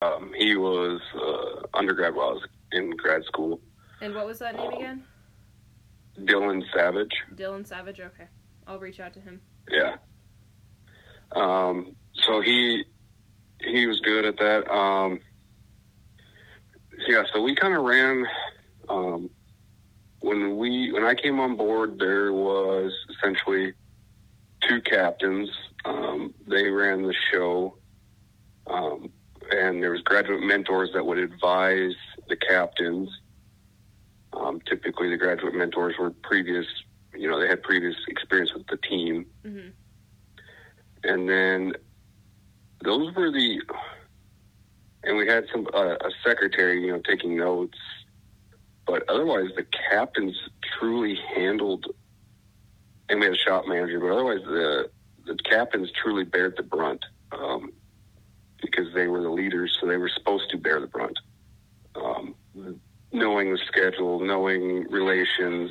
Um, 0.00 0.32
he 0.36 0.54
was 0.56 1.00
uh, 1.14 1.66
undergrad 1.76 2.14
while 2.14 2.28
I 2.28 2.32
was 2.34 2.42
in 2.72 2.90
grad 2.96 3.24
school. 3.24 3.60
And 4.00 4.14
what 4.14 4.26
was 4.26 4.38
that 4.38 4.54
name 4.54 4.66
Um, 4.68 4.74
again? 4.74 5.04
Dylan 6.20 6.62
Savage. 6.72 7.12
Dylan 7.34 7.66
Savage. 7.66 8.00
Okay, 8.00 8.26
I'll 8.66 8.78
reach 8.78 9.00
out 9.00 9.12
to 9.14 9.20
him. 9.20 9.40
Yeah. 9.70 9.96
Um, 11.32 11.96
so 12.14 12.40
he 12.40 12.84
he 13.60 13.86
was 13.86 14.00
good 14.00 14.24
at 14.24 14.36
that. 14.38 14.70
Um, 14.72 15.20
yeah. 17.08 17.24
So 17.32 17.42
we 17.42 17.54
kind 17.56 17.74
of 17.74 17.82
ran. 17.84 18.24
Um, 18.88 19.30
when 20.20 20.56
we 20.58 20.92
when 20.92 21.04
I 21.04 21.14
came 21.14 21.38
on 21.40 21.56
board, 21.56 21.98
there 21.98 22.32
was 22.32 22.92
essentially 23.16 23.74
two 24.68 24.80
captains. 24.82 25.50
Um, 25.84 26.34
they 26.48 26.68
ran 26.68 27.02
the 27.02 27.14
show, 27.32 27.76
um, 28.66 29.10
and 29.50 29.82
there 29.82 29.90
was 29.90 30.02
graduate 30.02 30.42
mentors 30.42 30.90
that 30.94 31.04
would 31.04 31.18
advise 31.18 31.94
the 32.28 32.36
captains. 32.36 33.08
Um, 34.32 34.60
typically, 34.60 35.08
the 35.08 35.16
graduate 35.16 35.54
mentors 35.54 35.94
were 35.98 36.10
previous, 36.10 36.66
you 37.14 37.28
know, 37.28 37.40
they 37.40 37.48
had 37.48 37.62
previous 37.62 37.96
experience 38.08 38.52
with 38.54 38.66
the 38.66 38.76
team, 38.76 39.26
hmm 39.44 39.68
and 41.04 41.28
then 41.28 41.74
those 42.84 43.14
were 43.14 43.30
the, 43.30 43.60
and 45.04 45.16
we 45.16 45.28
had 45.28 45.44
some 45.52 45.66
uh, 45.72 45.94
a 45.94 46.10
secretary, 46.24 46.84
you 46.84 46.92
know, 46.92 47.00
taking 47.08 47.36
notes, 47.36 47.78
but 48.86 49.08
otherwise 49.08 49.46
the 49.56 49.64
captains 49.90 50.36
truly 50.78 51.16
handled, 51.36 51.86
and 53.08 53.20
we 53.20 53.26
had 53.26 53.34
a 53.34 53.38
shop 53.38 53.64
manager, 53.66 54.00
but 54.00 54.10
otherwise 54.10 54.40
the 54.44 54.90
the 55.26 55.36
captains 55.48 55.90
truly 56.02 56.24
bared 56.24 56.54
the 56.56 56.62
brunt. 56.62 57.04
Um, 57.32 57.72
because 58.60 58.92
they 58.94 59.06
were 59.06 59.22
the 59.22 59.30
leaders, 59.30 59.76
so 59.80 59.86
they 59.86 59.96
were 59.96 60.08
supposed 60.08 60.50
to 60.50 60.56
bear 60.58 60.80
the 60.80 60.86
brunt. 60.86 61.18
Um, 61.94 62.34
knowing 63.12 63.52
the 63.52 63.58
schedule, 63.66 64.20
knowing 64.20 64.86
relations. 64.90 65.70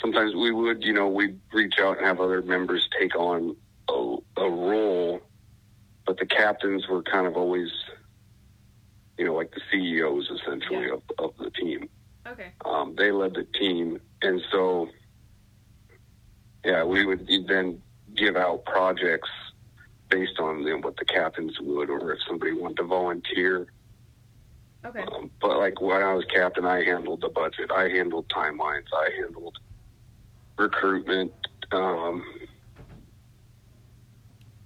Sometimes 0.00 0.34
we 0.34 0.50
would, 0.50 0.82
you 0.82 0.92
know, 0.92 1.08
we'd 1.08 1.38
reach 1.52 1.74
out 1.78 1.98
and 1.98 2.06
have 2.06 2.20
other 2.20 2.42
members 2.42 2.88
take 2.98 3.14
on 3.14 3.54
a, 3.88 4.16
a 4.38 4.48
role, 4.50 5.20
but 6.06 6.18
the 6.18 6.26
captains 6.26 6.88
were 6.88 7.02
kind 7.02 7.26
of 7.26 7.36
always, 7.36 7.70
you 9.18 9.24
know, 9.26 9.34
like 9.34 9.52
the 9.52 9.60
CEOs 9.70 10.30
essentially 10.30 10.86
Yeah. 10.86 10.94
of, 10.94 11.02
of 11.18 11.36
the 11.38 11.50
team. 11.50 11.88
Okay. 12.26 12.52
Um, 12.64 12.94
they 12.96 13.10
led 13.12 13.34
the 13.34 13.44
team, 13.58 14.00
and 14.22 14.40
so 14.50 14.88
yeah, 16.64 16.84
we 16.84 17.04
would 17.04 17.28
then 17.48 17.82
give 18.16 18.36
out 18.36 18.64
projects 18.64 19.28
based 20.10 20.38
on 20.38 20.60
you 20.62 20.70
know, 20.70 20.78
what 20.78 20.96
the 20.96 21.04
captains 21.04 21.58
would, 21.60 21.88
or 21.88 22.12
if 22.12 22.18
somebody 22.26 22.52
wanted 22.52 22.78
to 22.78 22.84
volunteer. 22.84 23.66
Okay. 24.84 25.00
Um, 25.00 25.30
but 25.40 25.58
like 25.58 25.80
when 25.80 26.02
I 26.02 26.14
was 26.14 26.24
captain, 26.34 26.64
I 26.64 26.82
handled 26.84 27.20
the 27.20 27.28
budget, 27.28 27.70
I 27.70 27.88
handled 27.88 28.28
timelines, 28.28 28.86
I 28.94 29.10
handled 29.20 29.58
recruitment. 30.58 31.32
Um, 31.72 32.24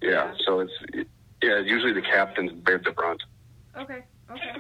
yeah, 0.01 0.11
Yeah. 0.11 0.35
so 0.47 0.61
it's 0.61 0.73
yeah, 1.43 1.59
usually 1.61 1.93
the 1.93 2.03
captains 2.03 2.53
bear 2.53 2.79
the 2.79 2.93
brunt. 2.93 3.23
Okay. 3.77 4.05
Okay. 4.31 4.53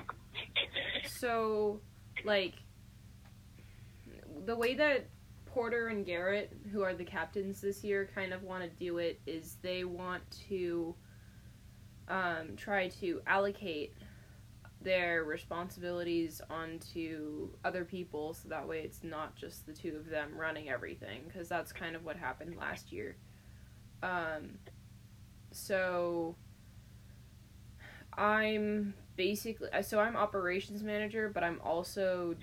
So, 1.06 1.80
like, 2.24 2.52
the 4.44 4.54
way 4.56 4.74
that 4.74 5.06
Porter 5.54 5.86
and 5.86 6.04
Garrett, 6.04 6.52
who 6.72 6.82
are 6.82 6.94
the 6.94 7.04
captains 7.04 7.60
this 7.60 7.84
year, 7.84 8.10
kind 8.12 8.32
of 8.32 8.42
want 8.42 8.64
to 8.64 8.68
do 8.70 8.98
it 8.98 9.20
is 9.24 9.56
they 9.62 9.84
want 9.84 10.20
to 10.48 10.96
um, 12.08 12.56
try 12.56 12.88
to 12.88 13.22
allocate 13.28 13.94
their 14.82 15.22
responsibilities 15.22 16.42
onto 16.50 17.50
other 17.64 17.84
people 17.84 18.34
so 18.34 18.48
that 18.48 18.66
way 18.66 18.80
it's 18.80 19.04
not 19.04 19.36
just 19.36 19.64
the 19.64 19.72
two 19.72 19.96
of 19.96 20.10
them 20.10 20.36
running 20.36 20.68
everything 20.70 21.20
because 21.28 21.48
that's 21.48 21.72
kind 21.72 21.94
of 21.94 22.04
what 22.04 22.16
happened 22.16 22.56
last 22.56 22.90
year. 22.90 23.16
Um, 24.02 24.58
so 25.52 26.34
I'm 28.18 28.92
basically 29.14 29.68
so 29.82 30.00
I'm 30.00 30.16
operations 30.16 30.82
manager, 30.82 31.30
but 31.32 31.44
I'm 31.44 31.60
also 31.64 32.34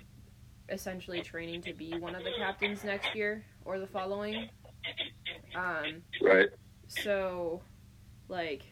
essentially 0.68 1.20
training 1.22 1.62
to 1.62 1.72
be 1.74 1.98
one 1.98 2.14
of 2.14 2.24
the 2.24 2.32
captains 2.38 2.84
next 2.84 3.14
year 3.14 3.44
or 3.64 3.78
the 3.78 3.86
following. 3.86 4.48
Um, 5.54 6.02
Right. 6.20 6.48
so 6.88 7.62
like 8.28 8.62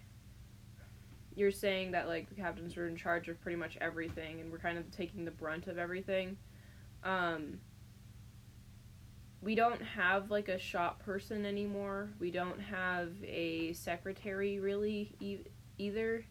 you're 1.35 1.51
saying 1.51 1.93
that 1.93 2.09
like 2.09 2.29
the 2.29 2.35
captains 2.35 2.77
are 2.77 2.87
in 2.89 2.97
charge 2.97 3.29
of 3.29 3.41
pretty 3.41 3.57
much 3.57 3.77
everything 3.81 4.41
and 4.41 4.51
we're 4.51 4.59
kind 4.59 4.79
of 4.79 4.91
taking 4.91 5.25
the 5.25 5.31
brunt 5.31 5.67
of 5.69 5.79
everything. 5.79 6.37
Um 7.05 7.61
we 9.43 9.55
don't 9.55 9.81
have 9.81 10.31
like 10.31 10.49
a 10.49 10.59
shop 10.59 11.03
person 11.03 11.47
anymore. 11.47 12.11
We 12.19 12.31
don't 12.31 12.61
have 12.61 13.11
a 13.25 13.73
secretary 13.73 14.59
really 14.61 15.15
e- 15.19 15.47
either. 15.79 16.27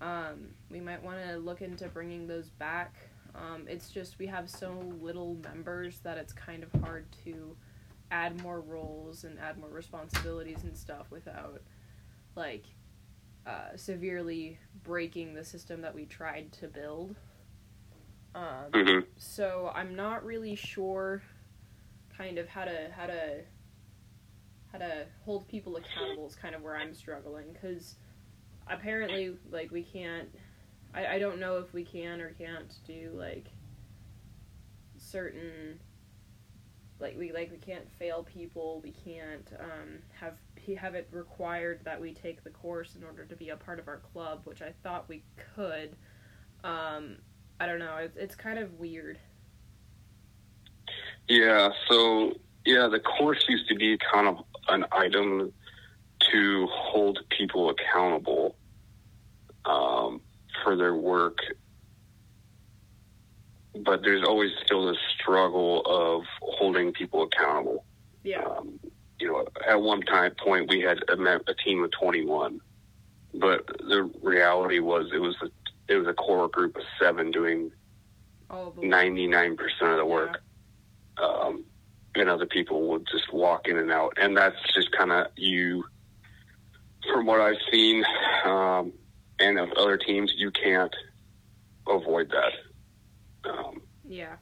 Um, 0.00 0.48
we 0.68 0.80
might 0.80 1.00
want 1.04 1.18
to 1.28 1.36
look 1.36 1.62
into 1.62 1.86
bringing 1.86 2.26
those 2.26 2.48
back. 2.50 2.96
Um, 3.34 3.66
it's 3.66 3.90
just 3.90 4.18
we 4.18 4.26
have 4.26 4.48
so 4.50 4.94
little 5.00 5.36
members 5.42 6.00
that 6.00 6.18
it's 6.18 6.32
kind 6.32 6.62
of 6.62 6.70
hard 6.82 7.06
to 7.24 7.56
add 8.10 8.42
more 8.42 8.60
roles 8.60 9.24
and 9.24 9.38
add 9.38 9.58
more 9.58 9.70
responsibilities 9.70 10.64
and 10.64 10.76
stuff 10.76 11.06
without 11.10 11.62
like 12.36 12.64
uh, 13.46 13.76
severely 13.76 14.58
breaking 14.84 15.34
the 15.34 15.44
system 15.44 15.80
that 15.80 15.94
we 15.94 16.04
tried 16.04 16.52
to 16.52 16.68
build. 16.68 17.16
Um, 18.34 18.70
hmm 18.72 18.98
so 19.16 19.70
I'm 19.74 19.94
not 19.94 20.24
really 20.24 20.54
sure 20.54 21.22
kind 22.16 22.38
of 22.38 22.48
how 22.48 22.64
to 22.64 22.90
how 22.96 23.06
to 23.06 23.40
how 24.72 24.78
to 24.78 25.06
hold 25.24 25.46
people 25.48 25.76
accountable 25.76 26.26
is 26.26 26.34
kind 26.34 26.54
of 26.54 26.62
where 26.62 26.76
I'm 26.76 26.94
struggling 26.94 27.52
because 27.52 27.96
apparently 28.66 29.36
like 29.50 29.70
we 29.70 29.82
can't 29.82 30.28
I, 30.94 31.14
I 31.14 31.18
don't 31.18 31.38
know 31.38 31.58
if 31.58 31.72
we 31.72 31.84
can 31.84 32.20
or 32.20 32.30
can't 32.30 32.74
do 32.86 33.10
like 33.14 33.46
certain 34.98 35.78
like 37.00 37.18
we 37.18 37.32
like 37.32 37.50
we 37.50 37.58
can't 37.58 37.90
fail 37.98 38.22
people 38.22 38.80
we 38.82 38.92
can't 38.92 39.48
um, 39.58 39.98
have 40.12 40.34
have 40.78 40.94
it 40.94 41.08
required 41.10 41.80
that 41.84 42.00
we 42.00 42.14
take 42.14 42.44
the 42.44 42.50
course 42.50 42.94
in 42.94 43.04
order 43.04 43.24
to 43.24 43.34
be 43.34 43.48
a 43.48 43.56
part 43.56 43.80
of 43.80 43.88
our 43.88 43.98
club 44.12 44.42
which 44.44 44.62
I 44.62 44.72
thought 44.82 45.08
we 45.08 45.24
could. 45.56 45.96
Um, 46.62 47.16
I 47.58 47.66
don't 47.66 47.80
know 47.80 47.96
it's, 47.96 48.16
it's 48.16 48.34
kind 48.34 48.58
of 48.58 48.72
weird. 48.74 49.18
Yeah, 51.28 51.70
so 51.88 52.32
yeah, 52.64 52.88
the 52.88 53.00
course 53.00 53.44
used 53.48 53.68
to 53.68 53.74
be 53.74 53.98
kind 54.12 54.28
of 54.28 54.44
an 54.68 54.84
item 54.92 55.52
to 56.30 56.68
hold 56.70 57.18
people 57.30 57.70
accountable. 57.70 58.56
Um, 59.64 60.11
for 60.62 60.76
their 60.76 60.94
work, 60.94 61.38
but 63.84 64.02
there's 64.02 64.24
always 64.26 64.50
still 64.64 64.86
this 64.86 64.98
struggle 65.20 65.82
of 65.86 66.24
holding 66.40 66.92
people 66.92 67.22
accountable. 67.24 67.84
yeah 68.22 68.42
Um, 68.44 68.78
you 69.18 69.28
know, 69.28 69.46
at 69.68 69.80
one 69.80 70.02
time 70.02 70.34
point 70.42 70.68
we 70.68 70.80
had 70.80 70.98
a, 71.08 71.40
a 71.46 71.54
team 71.64 71.84
of 71.84 71.90
21, 71.92 72.60
but 73.34 73.66
the 73.78 74.10
reality 74.22 74.80
was 74.80 75.10
it 75.14 75.18
was 75.18 75.36
a 75.42 75.48
it 75.88 75.96
was 75.96 76.06
a 76.06 76.14
core 76.14 76.48
group 76.48 76.76
of 76.76 76.82
seven 77.00 77.30
doing 77.30 77.70
all 78.50 78.70
the 78.70 78.82
99% 78.82 79.56
of 79.82 79.96
the 79.96 80.04
work. 80.04 80.42
Um, 81.18 81.64
and 82.14 82.28
other 82.28 82.46
people 82.46 82.88
would 82.88 83.06
just 83.10 83.32
walk 83.32 83.68
in 83.68 83.78
and 83.78 83.90
out. 83.90 84.14
And 84.20 84.36
that's 84.36 84.56
just 84.74 84.92
kind 84.92 85.10
of 85.10 85.28
you, 85.36 85.84
from 87.10 87.26
what 87.26 87.40
I've 87.40 87.56
seen, 87.70 88.04
um, 88.44 88.92
and 89.42 89.58
of 89.58 89.70
other 89.72 89.96
teams, 89.96 90.32
you 90.36 90.50
can't 90.50 90.94
avoid 91.88 92.30
that. 92.30 93.50
Um, 93.50 93.82
yeah 94.04 94.36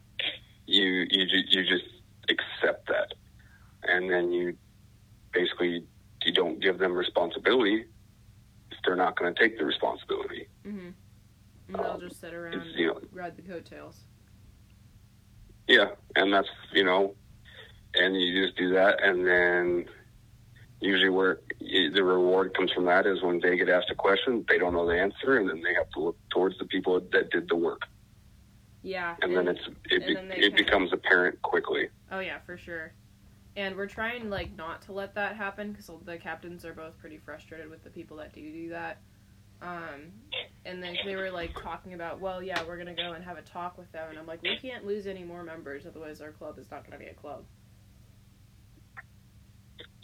you, 0.67 1.07
you, 1.11 1.27
ju- 1.27 1.49
you 1.49 1.63
just 1.65 1.85
accept 2.29 2.87
that. 2.89 3.09
And 3.83 4.11
then 4.11 4.31
you 4.31 4.57
basically, 5.33 5.85
you 6.25 6.33
don't 6.33 6.61
give 6.61 6.79
them 6.79 6.93
responsibility 6.93 7.85
if 8.71 8.79
they're 8.85 8.97
not 8.97 9.17
going 9.19 9.35
to 9.35 9.41
take 9.41 9.59
the 9.59 9.65
responsibility. 9.65 10.47
hmm 10.65 10.91
and 11.69 11.79
they'll 11.85 11.99
just 12.01 12.21
sit 12.21 12.35
around 12.35 12.67
you 12.77 12.89
know, 12.89 12.97
and 12.97 13.07
ride 13.13 13.37
the 13.37 13.43
coattails 13.43 13.97
Yeah, 15.69 15.87
and 16.17 16.33
that's 16.33 16.49
you 16.73 16.85
know, 16.85 17.15
and 17.95 18.21
you 18.21 18.45
just 18.45 18.57
do 18.59 18.73
that, 18.75 19.03
and 19.03 19.27
then 19.27 19.87
usually 20.81 21.11
where 21.11 21.41
the 21.61 22.03
reward 22.03 22.55
comes 22.55 22.73
from 22.73 22.87
that 22.87 23.07
is 23.07 23.23
when 23.23 23.41
they 23.41 23.57
get 23.57 23.69
asked 23.69 23.91
a 23.91 23.95
question, 23.95 24.45
they 24.49 24.59
don't 24.59 24.73
know 24.73 24.87
the 24.87 24.99
answer, 24.99 25.39
and 25.39 25.49
then 25.49 25.63
they 25.63 25.75
have 25.75 25.91
to 25.91 26.01
look 26.01 26.17
towards 26.31 26.59
the 26.59 26.65
people 26.65 27.01
that 27.13 27.31
did 27.31 27.49
the 27.49 27.57
work, 27.57 27.83
yeah 28.83 29.15
and 29.23 29.37
then 29.37 29.47
it's 29.49 29.61
it, 29.87 30.07
be, 30.07 30.15
then 30.15 30.31
it 30.33 30.57
becomes 30.57 30.93
apparent 30.93 31.41
quickly. 31.43 31.89
oh 32.11 32.21
yeah 32.21 32.39
for 32.47 32.57
sure 32.57 32.93
and 33.57 33.77
we're 33.77 33.87
trying 33.87 34.31
like 34.31 34.57
not 34.57 34.81
to 34.83 34.93
let 34.93 35.15
that 35.17 35.37
happen 35.37 35.73
because 35.73 35.91
the 36.07 36.17
captains 36.17 36.65
are 36.65 36.73
both 36.73 36.97
pretty 36.99 37.19
frustrated 37.19 37.69
with 37.69 37.83
the 37.85 37.91
people 37.91 38.17
that 38.17 38.33
do 38.33 38.41
do 38.41 38.69
that 38.71 38.99
Um, 39.61 40.13
and 40.65 40.83
then 40.83 40.97
they 41.05 41.17
were 41.17 41.31
like 41.31 41.55
talking 41.61 41.93
about, 41.93 42.21
well, 42.21 42.43
yeah, 42.43 42.63
we're 42.67 42.79
gonna 42.79 42.95
go 42.95 43.13
and 43.13 43.23
have 43.25 43.37
a 43.37 43.43
talk 43.43 43.77
with 43.77 43.91
them, 43.93 44.09
and 44.11 44.19
I'm 44.19 44.27
like, 44.27 44.43
we 44.43 44.57
can't 44.57 44.87
lose 44.87 45.07
any 45.07 45.25
more 45.25 45.43
members, 45.43 45.85
otherwise 45.87 46.21
our 46.23 46.31
club 46.33 46.59
is 46.59 46.71
not 46.71 46.85
gonna 46.85 46.99
be 46.99 47.07
a 47.11 47.15
club. 47.15 47.45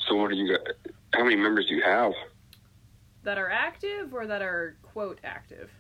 So 0.08 0.14
what 0.16 0.30
do 0.30 0.36
you 0.36 0.48
got? 0.56 0.60
How 1.14 1.24
many 1.24 1.36
members 1.36 1.66
do 1.66 1.74
you 1.74 1.82
have? 1.82 2.12
That 3.24 3.38
are 3.38 3.50
active 3.50 4.14
or 4.14 4.26
that 4.26 4.42
are 4.42 4.76
quote 4.82 5.18
active? 5.24 5.70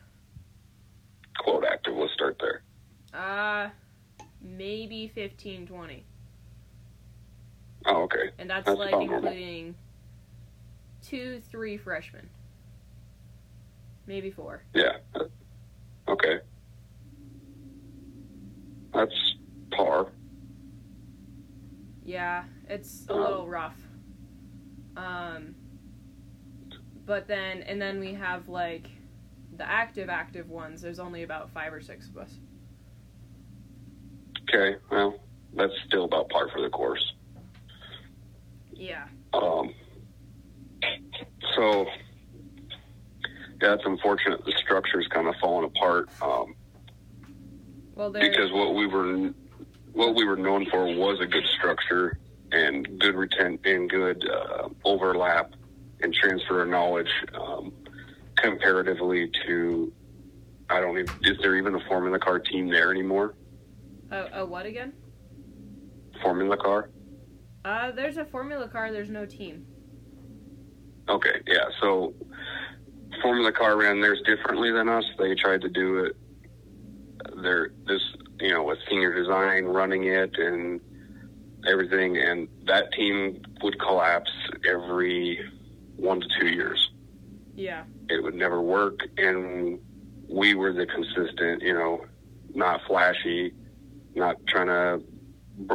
Quote 1.38 1.64
active. 1.64 1.94
Let's 1.94 2.12
start 2.12 2.40
there. 2.40 2.62
Uh, 3.14 3.70
maybe 4.42 5.08
15, 5.14 5.66
20. 5.66 6.04
Oh, 7.86 8.02
okay. 8.02 8.30
And 8.38 8.50
that's, 8.50 8.66
That's 8.66 8.78
like 8.78 8.88
about 8.88 9.06
normal. 9.06 9.16
including 9.28 9.74
two, 11.02 11.40
three 11.50 11.76
freshmen. 11.76 12.28
Maybe 14.08 14.30
four. 14.30 14.62
Yeah. 14.74 14.96
Okay. 16.08 16.38
That's 18.92 19.34
par. 19.72 20.08
Yeah, 22.04 22.44
it's 22.68 23.06
a 23.08 23.12
Um, 23.12 23.20
little 23.20 23.48
rough. 23.48 23.76
Um, 24.96 25.54
but 27.04 27.28
then, 27.28 27.62
and 27.62 27.80
then 27.80 28.00
we 28.00 28.14
have 28.14 28.48
like 28.48 28.88
the 29.56 29.68
active, 29.68 30.08
active 30.08 30.48
ones. 30.48 30.82
There's 30.82 30.98
only 30.98 31.22
about 31.22 31.50
five 31.50 31.72
or 31.72 31.80
six 31.80 32.08
of 32.08 32.18
us. 32.18 32.34
Okay. 34.48 34.76
Well, 34.90 35.20
that's 35.54 35.72
still 35.86 36.04
about 36.04 36.28
par 36.28 36.48
for 36.52 36.60
the 36.62 36.70
course. 36.70 37.14
Yeah. 38.72 39.06
Um, 39.32 39.72
so, 41.56 41.86
yeah, 43.62 43.74
it's 43.74 43.84
unfortunate. 43.84 44.44
The 44.44 44.52
structure's 44.62 45.08
kind 45.08 45.28
of 45.28 45.34
falling 45.40 45.64
apart 45.64 46.08
um, 46.22 46.54
Well, 47.94 48.10
because 48.10 48.52
what 48.52 48.74
we 48.74 48.86
were 48.86 49.30
what 49.92 50.14
we 50.14 50.26
were 50.26 50.36
known 50.36 50.66
for 50.66 50.84
was 50.94 51.18
a 51.20 51.26
good 51.26 51.44
structure 51.58 52.18
and 52.56 52.98
good 52.98 53.14
retent 53.14 53.58
and 53.64 53.90
good 53.90 54.24
uh, 54.28 54.68
overlap 54.84 55.52
and 56.00 56.12
transfer 56.14 56.62
of 56.62 56.68
knowledge 56.68 57.10
um, 57.34 57.72
comparatively 58.36 59.30
to. 59.46 59.92
I 60.68 60.80
don't 60.80 60.98
even. 60.98 61.14
Is 61.22 61.38
there 61.40 61.56
even 61.56 61.74
a 61.74 61.80
Formula 61.88 62.18
Car 62.18 62.38
team 62.38 62.68
there 62.68 62.90
anymore? 62.90 63.34
Uh, 64.10 64.28
uh, 64.32 64.46
what 64.46 64.66
again? 64.66 64.92
Formula 66.22 66.56
Car. 66.56 66.90
Uh, 67.64 67.90
there's 67.92 68.16
a 68.16 68.24
Formula 68.24 68.68
car. 68.68 68.92
There's 68.92 69.10
no 69.10 69.26
team. 69.26 69.66
Okay, 71.08 71.40
yeah. 71.46 71.66
So 71.80 72.14
Formula 73.22 73.52
Car 73.52 73.76
ran 73.76 74.00
theirs 74.00 74.20
differently 74.26 74.72
than 74.72 74.88
us. 74.88 75.04
They 75.18 75.34
tried 75.34 75.60
to 75.62 75.68
do 75.68 75.98
it. 75.98 76.16
They're 77.42 77.70
this, 77.86 78.02
you 78.40 78.50
know, 78.50 78.64
with 78.64 78.78
senior 78.88 79.14
design 79.14 79.64
running 79.64 80.04
it 80.04 80.36
and 80.36 80.80
everything, 81.66 82.16
and 82.16 82.48
that 82.66 82.92
team 82.92 83.42
would 83.62 83.78
collapse 83.80 84.30
every 84.68 85.40
one 85.96 86.20
to 86.20 86.26
two 86.40 86.48
years. 86.48 86.90
Yeah. 87.54 87.84
It 88.08 88.22
would 88.22 88.34
never 88.34 88.60
work, 88.60 89.00
and 89.16 89.78
we 90.28 90.54
were 90.54 90.72
the 90.72 90.86
consistent, 90.86 91.62
you 91.62 91.74
know, 91.74 92.04
not 92.54 92.80
flashy, 92.86 93.54
not 94.14 94.36
trying 94.46 94.66
to, 94.66 95.02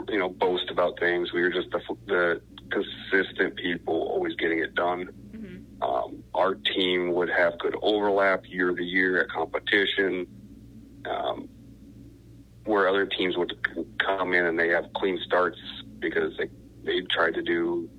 you 0.09 0.19
know, 0.19 0.29
boast 0.29 0.69
about 0.69 0.99
things. 0.99 1.33
We 1.33 1.41
were 1.41 1.49
just 1.49 1.71
the, 1.71 1.81
the 2.07 2.41
consistent 2.69 3.55
people, 3.55 3.95
always 3.95 4.35
getting 4.35 4.59
it 4.59 4.75
done. 4.75 5.09
hmm 5.31 5.83
Um, 5.83 6.23
our 6.33 6.55
team 6.55 7.11
would 7.13 7.29
have 7.29 7.57
good 7.59 7.75
overlap 7.81 8.43
year 8.45 8.73
to 8.73 8.83
year 8.83 9.21
at 9.21 9.29
competition, 9.29 10.27
um, 11.05 11.49
where 12.65 12.87
other 12.87 13.05
teams 13.05 13.35
would 13.37 13.53
come 13.97 14.33
in 14.33 14.45
and 14.45 14.59
they 14.59 14.69
have 14.69 14.85
clean 14.93 15.19
starts 15.25 15.57
because 16.01 16.35
they 16.37 16.49
they 16.83 17.01
tried 17.11 17.33
to 17.35 17.41
do, 17.41 17.89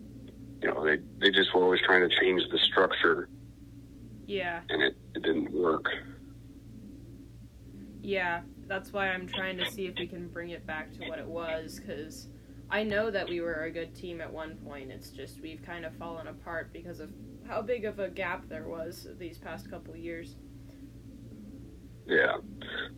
you 0.61 0.69
know, 0.69 0.85
they 0.85 0.99
they 1.21 1.31
just 1.31 1.55
were 1.55 1.63
always 1.63 1.81
trying 1.87 2.09
to 2.09 2.15
change 2.21 2.43
the 2.51 2.59
structure 2.59 3.29
Yeah. 4.27 4.61
and 4.69 4.83
it, 4.83 4.97
it 5.15 5.23
didn't 5.23 5.53
work. 5.53 5.87
Yeah, 8.03 8.41
that's 8.67 8.93
why 8.93 9.09
I'm 9.09 9.29
trying 9.29 9.59
to 9.59 9.71
see 9.71 9.87
if 9.87 9.95
we 9.99 10.07
can 10.09 10.29
bring 10.29 10.51
it 10.51 10.67
back 10.67 10.93
to 10.99 11.09
what 11.09 11.19
it 11.21 11.27
was, 11.27 11.79
because 11.79 12.27
I 12.69 12.83
know 12.83 13.11
that 13.13 13.29
we 13.29 13.41
were 13.41 13.65
a 13.65 13.71
good 13.71 13.95
team 13.95 14.21
at 14.21 14.33
one 14.33 14.57
point. 14.57 14.91
It's 14.91 15.11
just 15.11 15.41
we've 15.41 15.63
kind 15.63 15.85
of 15.85 15.95
fallen 15.97 16.27
apart 16.27 16.73
because 16.73 16.99
of 16.99 17.11
how 17.47 17.63
big 17.63 17.85
of 17.85 18.01
a 18.01 18.09
gap 18.09 18.49
there 18.49 18.67
was 18.67 19.07
these 19.19 19.39
past 19.39 19.71
couple 19.71 19.95
years. 19.95 20.35
Yeah, 22.07 22.39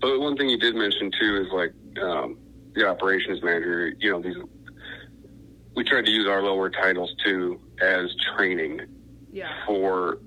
but 0.00 0.18
one 0.20 0.36
thing 0.38 0.48
you 0.48 0.58
did 0.58 0.74
mention 0.74 1.10
too 1.20 1.44
is 1.46 1.52
like 1.52 1.74
um, 2.02 2.38
the 2.74 2.88
operations 2.88 3.42
manager. 3.42 3.92
You 3.98 4.12
know, 4.12 4.22
these 4.22 4.36
we 5.76 5.84
tried 5.84 6.06
to 6.06 6.10
use 6.10 6.26
our 6.28 6.42
lower 6.42 6.70
titles 6.70 7.12
too 7.24 7.60
as 7.82 8.14
training 8.36 8.80
Yeah. 9.32 9.50
for 9.66 10.18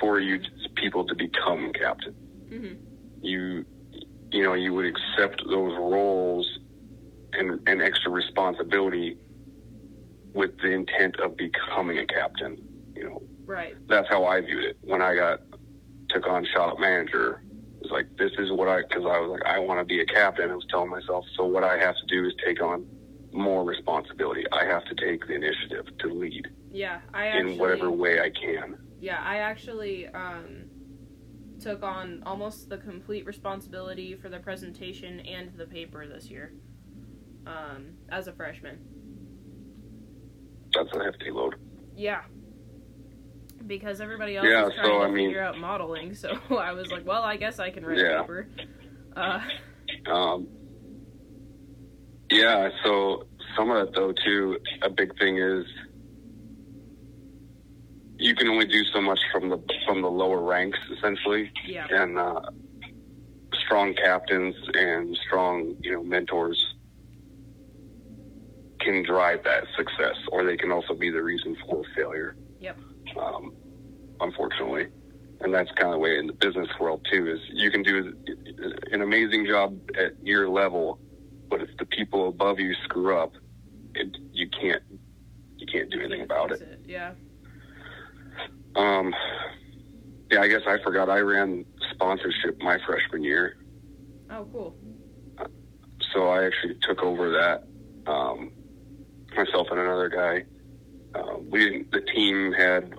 for 0.00 0.18
you 0.20 0.40
people 0.76 1.06
to 1.06 1.14
become 1.14 1.72
captain. 1.72 2.14
hmm 2.48 2.74
You 3.22 3.64
you 4.32 4.42
know 4.42 4.54
you 4.54 4.74
would 4.74 4.86
accept 4.86 5.42
those 5.48 5.74
roles 5.78 6.46
and 7.32 7.60
and 7.66 7.80
extra 7.82 8.10
responsibility 8.10 9.16
with 10.34 10.50
the 10.62 10.70
intent 10.70 11.16
of 11.20 11.36
becoming 11.36 11.98
a 11.98 12.06
captain. 12.06 12.56
You 12.94 13.04
know, 13.04 13.22
Right. 13.46 13.74
that's 13.88 14.08
how 14.08 14.24
I 14.24 14.40
viewed 14.40 14.64
it 14.64 14.76
when 14.82 15.00
I 15.02 15.14
got 15.14 15.40
took 16.10 16.26
on 16.26 16.44
shop 16.44 16.78
manager. 16.78 17.42
It 17.80 17.84
was 17.84 17.90
like 17.92 18.08
this 18.18 18.32
is 18.38 18.50
what 18.52 18.68
I 18.68 18.82
because 18.82 19.04
I 19.04 19.18
was 19.20 19.30
like 19.30 19.46
I 19.46 19.58
want 19.60 19.80
to 19.80 19.84
be 19.84 20.00
a 20.00 20.06
captain. 20.06 20.50
I 20.50 20.54
was 20.54 20.66
telling 20.70 20.90
myself 20.90 21.24
so 21.36 21.44
what 21.46 21.64
I 21.64 21.78
have 21.78 21.94
to 21.96 22.06
do 22.08 22.26
is 22.26 22.34
take 22.44 22.62
on 22.62 22.84
more 23.36 23.64
responsibility. 23.64 24.44
I 24.52 24.64
have 24.64 24.84
to 24.86 24.94
take 24.94 25.26
the 25.26 25.34
initiative 25.34 25.86
to 25.98 26.08
lead 26.08 26.48
Yeah. 26.72 27.00
I 27.14 27.26
actually. 27.28 27.52
in 27.54 27.58
whatever 27.58 27.90
way 27.90 28.20
I 28.20 28.30
can. 28.30 28.78
Yeah, 29.00 29.20
I 29.22 29.36
actually 29.38 30.08
um, 30.08 30.64
took 31.60 31.82
on 31.82 32.22
almost 32.24 32.68
the 32.68 32.78
complete 32.78 33.26
responsibility 33.26 34.14
for 34.14 34.28
the 34.28 34.38
presentation 34.38 35.20
and 35.20 35.52
the 35.56 35.66
paper 35.66 36.06
this 36.06 36.30
year 36.30 36.52
um, 37.46 37.94
as 38.08 38.26
a 38.26 38.32
freshman. 38.32 38.78
That's 40.74 40.88
a 40.96 41.04
hefty 41.04 41.30
load. 41.30 41.56
Yeah. 41.96 42.22
Because 43.66 44.00
everybody 44.00 44.36
else 44.36 44.46
Yeah, 44.48 44.66
is 44.68 44.74
trying 44.74 44.86
so, 44.86 44.98
to 45.00 45.04
I 45.04 45.10
mean- 45.10 45.28
figure 45.28 45.42
out 45.42 45.58
modeling, 45.58 46.14
so 46.22 46.38
I 46.50 46.72
was 46.72 46.90
like, 46.90 47.06
well, 47.06 47.22
I 47.22 47.36
guess 47.36 47.58
I 47.58 47.70
can 47.70 47.84
write 47.84 47.98
Yeah. 47.98 48.18
a 48.18 48.22
paper. 48.22 48.48
Uh, 49.14 49.40
Um, 50.10 50.48
yeah, 52.30 52.70
so 52.84 53.26
some 53.56 53.70
of 53.70 53.86
that 53.86 53.94
though 53.94 54.12
too, 54.12 54.58
a 54.82 54.90
big 54.90 55.16
thing 55.18 55.38
is 55.38 55.64
you 58.18 58.34
can 58.34 58.48
only 58.48 58.66
do 58.66 58.82
so 58.92 59.00
much 59.00 59.20
from 59.32 59.48
the 59.48 59.62
from 59.86 60.02
the 60.02 60.10
lower 60.10 60.40
ranks 60.40 60.78
essentially, 60.96 61.50
yeah, 61.66 61.86
and 61.90 62.18
uh, 62.18 62.40
strong 63.64 63.94
captains 63.94 64.54
and 64.74 65.16
strong 65.26 65.76
you 65.80 65.92
know 65.92 66.02
mentors 66.02 66.74
can 68.80 69.02
drive 69.04 69.42
that 69.44 69.64
success, 69.76 70.16
or 70.30 70.44
they 70.44 70.56
can 70.56 70.70
also 70.70 70.94
be 70.94 71.10
the 71.10 71.22
reason 71.22 71.56
for 71.68 71.82
failure. 71.96 72.36
Yep. 72.60 72.78
Um, 73.20 73.52
unfortunately, 74.20 74.86
and 75.40 75.52
that's 75.52 75.70
kind 75.72 75.88
of 75.88 75.92
the 75.92 75.98
way 75.98 76.18
in 76.18 76.26
the 76.26 76.32
business 76.32 76.68
world 76.80 77.06
too. 77.10 77.28
Is 77.28 77.40
you 77.52 77.70
can 77.70 77.82
do 77.82 78.14
an 78.92 79.02
amazing 79.02 79.46
job 79.46 79.78
at 79.98 80.12
your 80.22 80.48
level, 80.48 80.98
but 81.50 81.60
if 81.62 81.70
the 81.78 81.86
people 81.86 82.28
above 82.28 82.58
you 82.58 82.74
screw 82.84 83.16
up, 83.18 83.32
it, 83.94 84.16
you 84.32 84.48
can't 84.50 84.82
you 85.58 85.66
can't 85.66 85.90
do 85.90 86.00
anything 86.00 86.22
about 86.22 86.50
fix 86.50 86.60
it. 86.62 86.80
Yeah. 86.86 87.12
Um, 88.74 89.14
yeah, 90.30 90.40
I 90.40 90.48
guess 90.48 90.62
I 90.66 90.78
forgot 90.82 91.08
I 91.08 91.20
ran 91.20 91.64
sponsorship 91.92 92.60
my 92.60 92.78
freshman 92.86 93.22
year, 93.22 93.56
Oh, 94.30 94.46
cool. 94.52 94.76
so 96.12 96.28
I 96.28 96.44
actually 96.44 96.76
took 96.82 97.02
over 97.02 97.30
that. 97.32 97.64
Um, 98.10 98.52
myself 99.36 99.66
and 99.70 99.80
another 99.80 100.08
guy. 100.08 100.44
Uh, 101.14 101.38
we 101.50 101.60
didn't, 101.60 101.90
the 101.92 102.00
team 102.00 102.52
had 102.52 102.94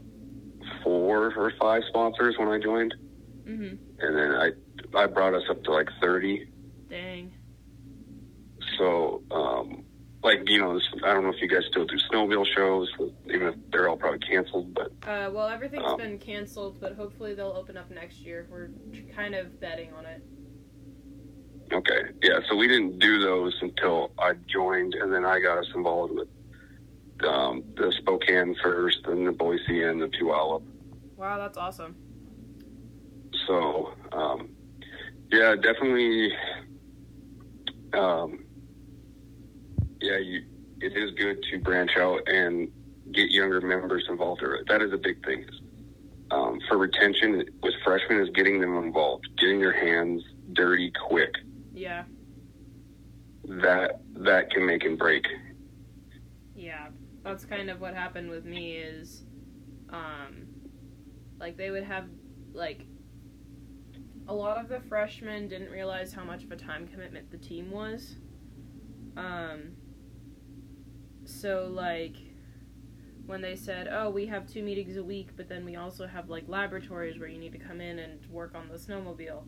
four 0.84 1.34
or 1.36 1.52
five 1.60 1.84
sponsors 1.90 2.36
when 2.38 2.48
I 2.50 2.60
joined, 2.60 2.94
Mhm. 3.46 3.78
and 4.00 4.18
then 4.18 4.32
I 4.32 4.52
I 4.96 5.06
brought 5.08 5.34
us 5.34 5.44
up 5.50 5.64
to 5.64 5.72
like 5.72 5.90
thirty. 6.02 6.50
Dang. 6.90 7.32
So, 8.78 9.24
um, 9.32 9.84
like 10.24 10.40
you 10.50 10.60
know, 10.60 10.74
this, 10.74 10.84
I 11.04 11.14
don't 11.14 11.24
know 11.24 11.30
if 11.30 11.42
you 11.42 11.48
guys 11.48 11.64
still 11.70 11.86
do 11.86 11.96
snowmobile 12.12 12.46
shows, 12.56 12.90
even 13.26 13.48
if 13.48 13.56
they're 13.72 13.88
all 13.90 13.98
probably 13.98 14.20
canceled. 14.20 14.74
But 14.74 14.92
Uh, 15.08 15.30
well, 15.32 15.48
everything's 15.48 15.84
Um, 15.86 15.98
been 15.98 16.18
canceled, 16.20 16.80
but 16.80 16.94
hopefully 16.96 17.34
they'll 17.34 17.56
open 17.56 17.78
up 17.78 17.90
next 17.92 18.20
year. 18.22 18.48
We're 18.50 18.70
kind 19.16 19.36
of 19.36 19.60
betting 19.60 19.94
on 19.94 20.06
it. 20.06 20.22
okay, 21.72 22.02
yeah. 22.24 22.40
So 22.50 22.56
we 22.56 22.68
didn't 22.68 23.00
do 23.00 23.20
those 23.20 23.56
until 23.62 24.12
I 24.20 24.34
joined, 24.48 24.96
and 24.96 25.14
then 25.14 25.26
I 25.26 25.40
got 25.40 25.58
us 25.60 25.68
involved 25.76 26.14
with 26.14 26.28
um, 27.28 27.64
the 27.76 27.92
Spokane 28.00 28.56
first, 28.62 29.00
and 29.06 29.26
the 29.28 29.32
Boise, 29.32 29.84
and 29.84 30.02
the 30.02 30.08
Puyallup. 30.08 30.62
Wow, 31.16 31.38
that's 31.40 31.58
awesome. 31.58 31.96
So, 33.48 33.92
um, 34.12 34.50
yeah, 35.32 35.56
definitely. 35.56 36.32
Um, 37.94 38.44
yeah, 40.02 40.18
you, 40.18 40.44
it 40.80 40.96
is 40.96 41.12
good 41.12 41.44
to 41.52 41.60
branch 41.60 41.92
out 41.98 42.22
and 42.28 42.70
get 43.12 43.32
younger 43.32 43.62
members 43.62 44.06
involved. 44.10 44.44
That 44.68 44.82
is 44.82 44.94
a 44.94 44.98
big 44.98 45.24
thing. 45.26 45.46
Um, 46.30 46.60
for 46.68 46.78
retention 46.78 47.46
with 47.64 47.74
freshmen 47.84 48.20
is 48.20 48.30
getting 48.36 48.60
them 48.60 48.76
involved, 48.78 49.28
getting 49.38 49.60
their 49.60 49.74
hands 49.74 50.24
dirty 50.54 50.92
quick. 51.08 51.34
Yeah. 51.74 52.04
That 53.46 54.02
that 54.16 54.52
can 54.52 54.66
make 54.66 54.84
and 54.84 54.98
break. 54.98 55.26
Yeah, 56.54 56.88
that's 57.24 57.46
kind 57.46 57.70
of 57.70 57.80
what 57.80 57.94
happened 57.94 58.30
with 58.30 58.44
me. 58.44 58.74
Is, 58.74 59.24
um, 59.90 60.48
like 61.40 61.56
they 61.56 61.72
would 61.72 61.86
have 61.86 62.10
like 62.54 62.86
a 64.28 64.34
lot 64.34 64.58
of 64.58 64.68
the 64.68 64.82
freshmen 64.90 65.48
didn't 65.48 65.72
realize 65.72 66.12
how 66.12 66.26
much 66.26 66.44
of 66.44 66.52
a 66.52 66.58
time 66.58 66.88
commitment 66.88 67.32
the 67.32 67.38
team 67.38 67.72
was. 67.72 68.18
Um, 69.16 69.77
so 71.28 71.70
like 71.72 72.16
when 73.26 73.42
they 73.42 73.56
said, 73.56 73.90
"Oh, 73.92 74.10
we 74.10 74.26
have 74.28 74.48
two 74.48 74.64
meetings 74.64 74.96
a 74.96 75.04
week, 75.04 75.30
but 75.36 75.50
then 75.50 75.66
we 75.66 75.76
also 75.76 76.08
have 76.08 76.30
like 76.30 76.48
laboratories 76.48 77.20
where 77.20 77.28
you 77.28 77.38
need 77.38 77.52
to 77.52 77.60
come 77.60 77.82
in 77.82 78.00
and 78.00 78.26
work 78.28 78.56
on 78.56 78.70
the 78.70 78.76
snowmobile 78.76 79.44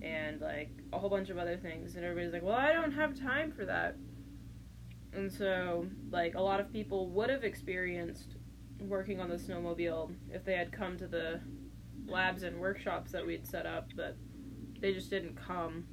and 0.00 0.40
like 0.40 0.70
a 0.92 0.98
whole 0.98 1.10
bunch 1.10 1.30
of 1.30 1.38
other 1.38 1.56
things." 1.56 1.96
And 1.96 2.04
everybody's 2.04 2.32
like, 2.32 2.42
"Well, 2.42 2.56
I 2.56 2.72
don't 2.72 2.92
have 2.92 3.14
time 3.18 3.52
for 3.52 3.64
that." 3.66 3.96
And 5.12 5.30
so, 5.30 5.86
like 6.10 6.34
a 6.34 6.40
lot 6.40 6.60
of 6.60 6.72
people 6.72 7.10
would 7.10 7.30
have 7.30 7.44
experienced 7.44 8.36
working 8.80 9.20
on 9.20 9.28
the 9.28 9.36
snowmobile 9.36 10.14
if 10.32 10.44
they 10.44 10.54
had 10.54 10.72
come 10.72 10.96
to 10.96 11.06
the 11.06 11.40
labs 12.06 12.42
and 12.42 12.58
workshops 12.58 13.12
that 13.12 13.26
we'd 13.26 13.46
set 13.46 13.66
up, 13.66 13.88
but 13.96 14.16
they 14.80 14.92
just 14.94 15.10
didn't 15.10 15.36
come. 15.36 15.84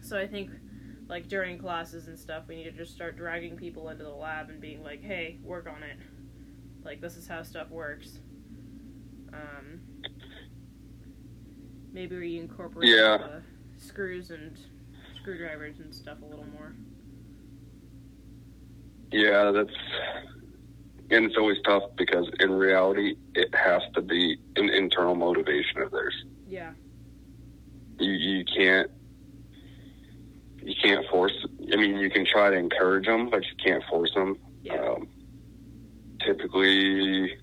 So 0.00 0.18
I 0.18 0.26
think 0.26 0.50
like 1.08 1.28
during 1.28 1.58
classes 1.58 2.08
and 2.08 2.18
stuff, 2.18 2.44
we 2.48 2.56
need 2.56 2.64
to 2.64 2.72
just 2.72 2.94
start 2.94 3.16
dragging 3.16 3.56
people 3.56 3.88
into 3.90 4.04
the 4.04 4.10
lab 4.10 4.48
and 4.50 4.60
being 4.60 4.82
like, 4.82 5.02
"Hey, 5.02 5.38
work 5.42 5.66
on 5.68 5.82
it." 5.82 5.96
Like 6.84 7.00
this 7.00 7.16
is 7.16 7.26
how 7.26 7.42
stuff 7.42 7.70
works. 7.70 8.18
Um, 9.32 9.80
maybe 11.92 12.16
we 12.16 12.38
incorporate 12.38 12.88
Yeah. 12.88 13.14
uh, 13.20 13.40
screws 13.78 14.30
and 14.30 14.56
screwdrivers 15.20 15.80
and 15.80 15.94
stuff 15.94 16.22
a 16.22 16.24
little 16.24 16.46
more. 16.46 16.74
Yeah, 19.12 19.50
that's 19.52 19.70
and 21.10 21.26
it's 21.26 21.36
always 21.36 21.58
tough 21.64 21.84
because 21.96 22.28
in 22.40 22.50
reality, 22.50 23.16
it 23.34 23.54
has 23.54 23.82
to 23.94 24.02
be 24.02 24.38
an 24.56 24.70
internal 24.70 25.14
motivation 25.14 25.82
of 25.82 25.90
theirs. 25.90 26.14
Yeah. 26.48 26.72
You 27.98 28.10
you 28.12 28.44
can't 28.44 28.90
you 30.64 30.74
can't 30.82 31.06
force. 31.08 31.46
I 31.72 31.76
mean, 31.76 31.98
you 31.98 32.10
can 32.10 32.24
try 32.24 32.50
to 32.50 32.56
encourage 32.56 33.06
them, 33.06 33.28
but 33.30 33.42
you 33.42 33.56
can't 33.62 33.84
force 33.84 34.12
them. 34.14 34.38
Yeah. 34.62 34.74
Um, 34.76 35.08
typically, 36.24 37.36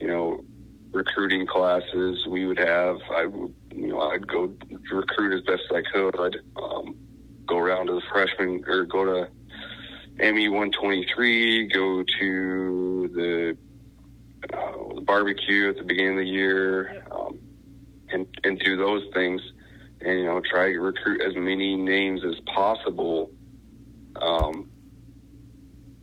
you 0.00 0.06
know, 0.08 0.44
recruiting 0.92 1.46
classes 1.46 2.26
we 2.26 2.46
would 2.46 2.58
have. 2.58 2.96
I 3.14 3.26
would, 3.26 3.54
you 3.72 3.88
know, 3.88 4.00
I'd 4.00 4.26
go 4.26 4.52
recruit 4.90 5.34
as 5.34 5.42
best 5.42 5.62
I 5.70 5.82
could. 5.92 6.18
I'd 6.18 6.36
um, 6.60 6.96
go 7.46 7.58
around 7.58 7.86
to 7.86 7.94
the 7.94 8.02
freshman 8.12 8.64
or 8.66 8.84
go 8.84 9.04
to 9.04 9.28
ME 10.32 10.48
123. 10.48 11.68
Go 11.68 12.02
to 12.18 13.10
the, 13.14 13.56
uh, 14.52 14.94
the 14.94 15.00
barbecue 15.02 15.68
at 15.68 15.76
the 15.76 15.84
beginning 15.84 16.12
of 16.12 16.24
the 16.24 16.30
year, 16.30 17.04
um, 17.12 17.38
and 18.10 18.26
and 18.42 18.58
do 18.58 18.76
those 18.76 19.04
things, 19.14 19.40
and 20.06 20.20
you 20.20 20.24
know, 20.24 20.40
try 20.40 20.72
to 20.72 20.78
recruit 20.78 21.20
as 21.20 21.34
many 21.34 21.74
names 21.74 22.22
as 22.24 22.36
possible. 22.54 23.30
Um, 24.14 24.70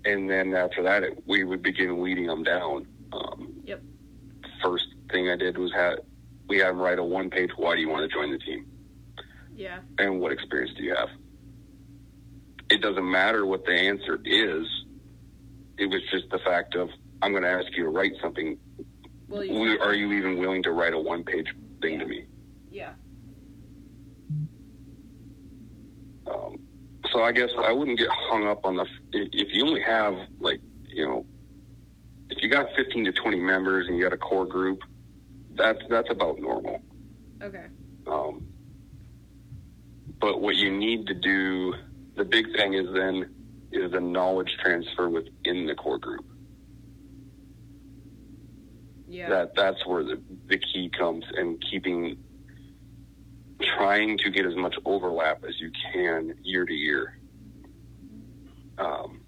and 0.04 0.30
then 0.30 0.54
after 0.54 0.84
that, 0.84 1.04
it, 1.04 1.24
we 1.26 1.46
would 1.46 1.64
begin 1.64 1.98
weeding 1.98 2.28
them 2.28 2.44
down. 2.44 2.86
Um, 3.14 3.62
Yep. 3.64 3.82
First 4.62 4.88
thing 5.10 5.30
I 5.30 5.38
did 5.38 5.58
was 5.58 5.72
have 5.74 6.00
we 6.50 6.58
had 6.58 6.70
them 6.70 6.80
write 6.80 7.00
a 7.00 7.04
one 7.04 7.30
page. 7.30 7.52
Why 7.56 7.76
do 7.76 7.82
you 7.82 7.88
want 7.88 8.10
to 8.10 8.14
join 8.14 8.32
the 8.32 8.38
team? 8.40 8.66
Yeah. 9.56 9.80
And 9.98 10.20
what 10.20 10.34
experience 10.34 10.74
do 10.76 10.84
you 10.84 10.96
have? 10.96 11.10
It 12.70 12.82
doesn't 12.82 13.10
matter 13.10 13.46
what 13.46 13.66
the 13.66 13.74
answer 13.74 14.20
is. 14.26 14.68
It 15.78 15.86
was 15.86 16.02
just 16.12 16.30
the 16.30 16.40
fact 16.40 16.76
of 16.76 16.90
I'm 17.22 17.32
going 17.32 17.44
to 17.44 17.50
ask 17.50 17.68
you 17.78 17.84
to 17.84 17.90
write 17.90 18.14
something. 18.22 18.58
Well, 19.30 19.46
you 19.46 19.80
Are 19.80 19.94
you 19.94 20.12
even 20.12 20.38
willing 20.38 20.64
to 20.64 20.72
write 20.72 20.94
a 20.94 21.00
one 21.00 21.24
page 21.24 21.48
thing 21.82 22.00
to 22.00 22.06
me? 22.06 22.26
Yeah. 22.70 22.94
Um, 26.28 26.60
so 27.12 27.22
I 27.24 27.32
guess 27.32 27.50
I 27.58 27.72
wouldn't 27.72 28.00
get 28.00 28.10
hung 28.10 28.48
up 28.48 28.66
on 28.66 28.78
the 28.78 28.86
if 29.12 29.50
you 29.54 29.66
only 29.66 29.82
have 29.82 30.16
like 30.40 30.62
you 30.88 31.06
know 31.06 31.26
if 32.30 32.42
you 32.42 32.50
got 32.50 32.68
15 32.76 33.06
to 33.06 33.12
20 33.12 33.40
members 33.40 33.88
and 33.88 33.98
you 33.98 34.04
got 34.04 34.14
a 34.14 34.18
core 34.18 34.46
group, 34.46 34.80
that's 35.56 35.80
that's 35.90 36.10
about 36.10 36.40
normal. 36.40 36.82
Okay. 37.42 37.66
Um, 38.08 38.48
but 40.20 40.42
what 40.42 40.56
you 40.56 40.72
need 40.72 41.08
to 41.08 41.14
do, 41.14 41.74
the 42.16 42.24
big 42.24 42.46
thing 42.56 42.74
is 42.74 42.88
then 42.94 43.34
is 43.72 43.92
the 43.92 44.00
knowledge 44.00 44.56
transfer 44.64 45.10
within 45.10 45.68
the 45.68 45.76
core 45.76 46.00
group. 46.00 46.26
Yeah. 49.08 49.30
That 49.30 49.56
that's 49.56 49.86
where 49.86 50.04
the 50.04 50.22
the 50.48 50.58
key 50.58 50.90
comes, 50.90 51.26
and 51.36 51.62
keeping 51.70 52.18
trying 53.78 54.18
to 54.20 54.30
get 54.30 54.46
as 54.46 54.56
much 54.56 54.76
overlap 54.86 55.44
as 55.48 55.60
you 55.60 55.72
can 55.92 56.36
year 56.44 56.66
to 56.66 56.74
year. 56.74 57.18
Um, 58.78 59.22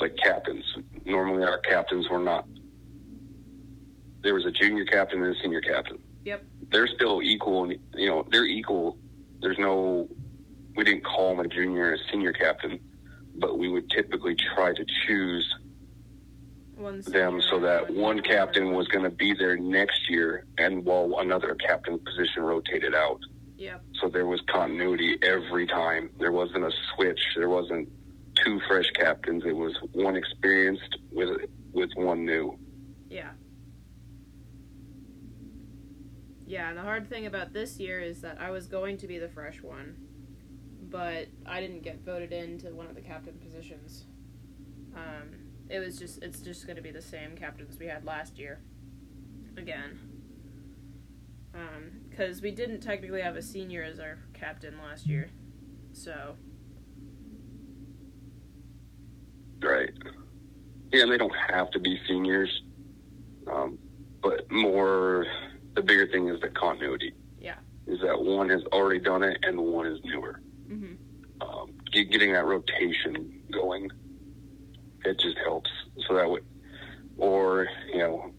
like 0.00 0.16
captains, 0.16 0.64
normally 1.04 1.44
our 1.44 1.58
captains 1.58 2.08
were 2.08 2.18
not. 2.18 2.46
There 4.22 4.34
was 4.34 4.46
a 4.46 4.50
junior 4.50 4.84
captain 4.84 5.22
and 5.22 5.36
a 5.36 5.40
senior 5.40 5.60
captain. 5.60 5.98
Yep. 6.24 6.44
They're 6.70 6.86
still 6.86 7.22
equal, 7.22 7.64
and 7.64 7.78
you 7.94 8.08
know 8.08 8.26
they're 8.30 8.46
equal. 8.46 8.96
There's 9.40 9.58
no, 9.58 10.08
we 10.76 10.84
didn't 10.84 11.04
call 11.04 11.36
them 11.36 11.44
a 11.44 11.48
junior 11.48 11.92
and 11.92 12.00
a 12.00 12.12
senior 12.12 12.32
captain, 12.32 12.78
but 13.36 13.58
we 13.58 13.68
would 13.68 13.90
typically 13.90 14.36
try 14.54 14.72
to 14.74 14.84
choose 15.06 15.54
them 16.84 17.40
so 17.50 17.60
that 17.60 17.90
one 17.92 18.20
captain 18.22 18.72
was 18.72 18.88
going 18.88 19.04
to 19.04 19.10
be 19.10 19.34
there 19.34 19.56
next 19.56 20.08
year, 20.08 20.46
and 20.58 20.84
while 20.84 21.16
another 21.18 21.54
captain 21.54 21.98
position 21.98 22.42
rotated 22.42 22.94
out, 22.94 23.20
Yep. 23.56 23.82
so 24.00 24.08
there 24.08 24.26
was 24.26 24.40
continuity 24.48 25.18
every 25.22 25.66
time. 25.66 26.10
There 26.18 26.32
wasn't 26.32 26.64
a 26.64 26.72
switch. 26.94 27.20
There 27.36 27.48
wasn't 27.48 27.88
two 28.42 28.60
fresh 28.68 28.90
captains. 28.98 29.44
It 29.46 29.54
was 29.54 29.76
one 29.92 30.16
experienced 30.16 30.98
with 31.12 31.40
with 31.72 31.90
one 31.94 32.24
new. 32.24 32.58
Yeah. 33.08 33.30
Yeah, 36.46 36.68
and 36.70 36.76
the 36.78 36.82
hard 36.82 37.08
thing 37.08 37.26
about 37.26 37.52
this 37.52 37.78
year 37.78 38.00
is 38.00 38.22
that 38.22 38.40
I 38.40 38.50
was 38.50 38.66
going 38.66 38.96
to 38.98 39.06
be 39.06 39.18
the 39.18 39.28
fresh 39.28 39.62
one, 39.62 39.94
but 40.90 41.28
I 41.46 41.60
didn't 41.60 41.82
get 41.84 42.04
voted 42.04 42.32
into 42.32 42.74
one 42.74 42.86
of 42.86 42.96
the 42.96 43.00
captain 43.02 43.34
positions. 43.34 44.06
Um, 44.96 45.49
it 45.70 45.78
was 45.78 45.98
just 45.98 46.22
it's 46.22 46.40
just 46.40 46.66
going 46.66 46.76
to 46.76 46.82
be 46.82 46.90
the 46.90 47.02
same 47.02 47.36
captains 47.36 47.78
we 47.78 47.86
had 47.86 48.04
last 48.04 48.38
year. 48.38 48.60
Again. 49.56 49.98
Because 52.08 52.42
we 52.42 52.50
didn't 52.50 52.80
technically 52.80 53.22
have 53.22 53.36
a 53.36 53.42
senior 53.42 53.82
as 53.82 53.98
our 53.98 54.18
captain 54.32 54.74
last 54.78 55.06
year. 55.06 55.30
So, 55.92 56.36
Right. 59.62 59.90
Yeah, 60.92 61.06
they 61.06 61.18
don't 61.18 61.34
have 61.48 61.70
to 61.72 61.78
be 61.78 61.98
seniors, 62.08 62.62
um, 63.46 63.78
but 64.22 64.50
more. 64.50 65.26
The 65.74 65.82
bigger 65.82 66.06
thing 66.08 66.28
is 66.28 66.40
the 66.40 66.48
continuity. 66.48 67.12
Yeah. 67.40 67.56
Is 67.86 68.00
that 68.00 68.20
one 68.20 68.48
has 68.48 68.62
already 68.72 68.98
done 69.00 69.22
it 69.22 69.38
and 69.42 69.58
one 69.58 69.86
is 69.86 70.00
newer. 70.04 70.40
hmm 70.68 70.94
um, 71.40 71.72
getting 71.92 72.32
that 72.32 72.44
rotation 72.44 73.40
going. 73.52 73.88
It 75.04 75.18
just 75.18 75.38
helps. 75.38 75.70
So 76.06 76.14
that 76.14 76.28
would, 76.28 76.44
or 77.16 77.68
you 77.92 77.98
know, 77.98 78.32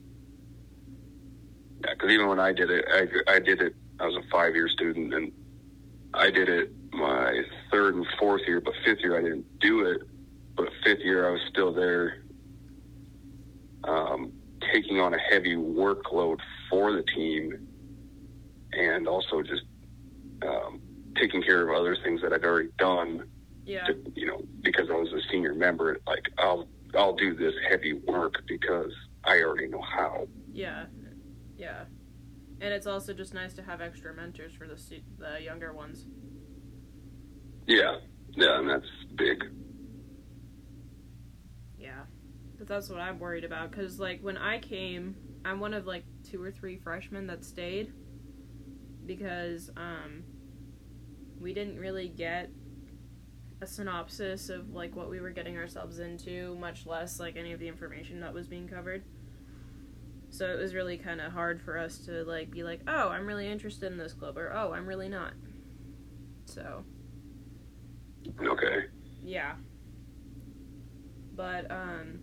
because 1.82 2.10
even 2.10 2.28
when 2.28 2.40
I 2.40 2.54
did 2.54 2.70
it, 2.70 2.86
I, 2.92 3.36
I 3.36 3.40
did 3.40 3.62
it. 3.62 3.76
I 4.00 4.06
was 4.06 4.16
a 4.16 4.30
five 4.32 4.56
year 4.56 4.68
student, 4.68 5.14
and 5.14 5.32
I 6.14 6.30
did 6.30 6.50
it 6.50 6.72
my 6.94 7.42
third 7.72 7.96
and 7.96 8.06
fourth 8.20 8.42
year, 8.48 8.62
but 8.62 8.74
fifth 8.86 9.00
year 9.00 9.18
I 9.18 9.22
didn't 9.22 9.60
do 9.60 9.86
it. 9.86 10.02
But 10.56 10.70
fifth 10.84 11.00
year 11.00 11.28
I 11.28 11.32
was 11.32 11.42
still 11.50 11.74
there, 11.74 12.24
um, 13.86 14.32
taking 14.74 15.00
on 15.00 15.14
a 15.14 15.20
heavy 15.20 15.56
workload 15.56 16.40
for 16.70 16.92
the 16.92 17.04
team, 17.04 17.68
and 18.74 19.08
also 19.08 19.42
just 19.42 19.64
um, 20.44 20.82
taking 21.16 21.42
care 21.42 21.68
of 21.68 21.76
other 21.76 21.96
things 22.04 22.22
that 22.22 22.34
I'd 22.34 22.44
already 22.44 22.70
done 22.78 23.31
yeah, 23.66 23.86
to, 23.86 24.12
you 24.16 24.28
know, 24.28 24.42
because 24.62 24.90
I 24.90 24.94
was 24.94 25.12
a 25.14 25.22
senior 25.32 25.54
member, 25.54 26.00
like 26.08 26.26
I'll 26.38 26.68
I'll 26.96 27.16
do 27.16 27.36
this 27.36 27.54
heavy 27.70 27.94
work 27.94 28.36
because 28.48 28.92
I 29.24 29.42
already 29.42 29.68
know 29.68 29.82
how. 29.82 30.28
yeah, 30.52 30.86
yeah. 31.58 31.84
And 32.60 32.74
it's 32.74 32.86
also 32.86 33.14
just 33.14 33.34
nice 33.34 33.54
to 33.56 33.64
have 33.64 33.82
extra 33.82 34.14
mentors 34.14 34.54
for 34.54 34.68
the 34.68 34.80
the 35.18 35.42
younger 35.42 35.74
ones. 35.74 36.06
Yeah, 37.68 37.98
yeah, 38.36 38.60
and 38.60 38.70
that's 38.70 38.88
big. 39.16 39.44
Yeah, 41.78 42.04
but 42.58 42.68
that's 42.68 42.90
what 42.90 43.00
I'm 43.00 43.20
worried 43.20 43.44
about. 43.44 43.72
Cause 43.72 44.00
like 44.00 44.22
when 44.22 44.38
I 44.38 44.60
came, 44.60 45.16
I'm 45.44 45.60
one 45.60 45.74
of 45.74 45.88
like 45.88 46.04
two 46.24 46.42
or 46.42 46.52
three 46.52 46.78
freshmen 46.78 47.28
that 47.28 47.44
stayed 47.44 47.94
because 49.06 49.72
um 49.76 50.24
we 51.40 51.54
didn't 51.54 51.80
really 51.80 52.08
get 52.08 52.52
a 53.62 53.68
synopsis 53.68 54.50
of 54.50 54.74
like 54.74 54.96
what 54.96 55.10
we 55.10 55.20
were 55.20 55.30
getting 55.30 55.58
ourselves 55.58 56.00
into, 56.00 56.56
much 56.60 56.86
less 56.86 57.20
like 57.20 57.36
any 57.38 57.52
of 57.54 57.60
the 57.60 57.68
information 57.68 58.20
that 58.22 58.34
was 58.34 58.48
being 58.48 58.68
covered. 58.68 59.04
So 60.30 60.48
it 60.48 60.58
was 60.58 60.74
really 60.74 60.98
kind 60.98 61.22
of 61.22 61.32
hard 61.32 61.62
for 61.62 61.78
us 61.78 61.98
to 62.06 62.24
like 62.24 62.50
be 62.52 62.64
like, 62.64 62.82
"Oh, 62.88 63.10
I'm 63.10 63.26
really 63.28 63.48
interested 63.48 63.92
in 63.92 63.98
this 63.98 64.14
club," 64.14 64.38
or 64.38 64.52
"Oh, 64.54 64.74
I'm 64.74 64.88
really 64.88 65.10
not." 65.10 65.34
So 66.46 66.84
Okay. 68.42 68.86
yeah. 69.24 69.56
But 71.36 71.70
um 71.70 72.20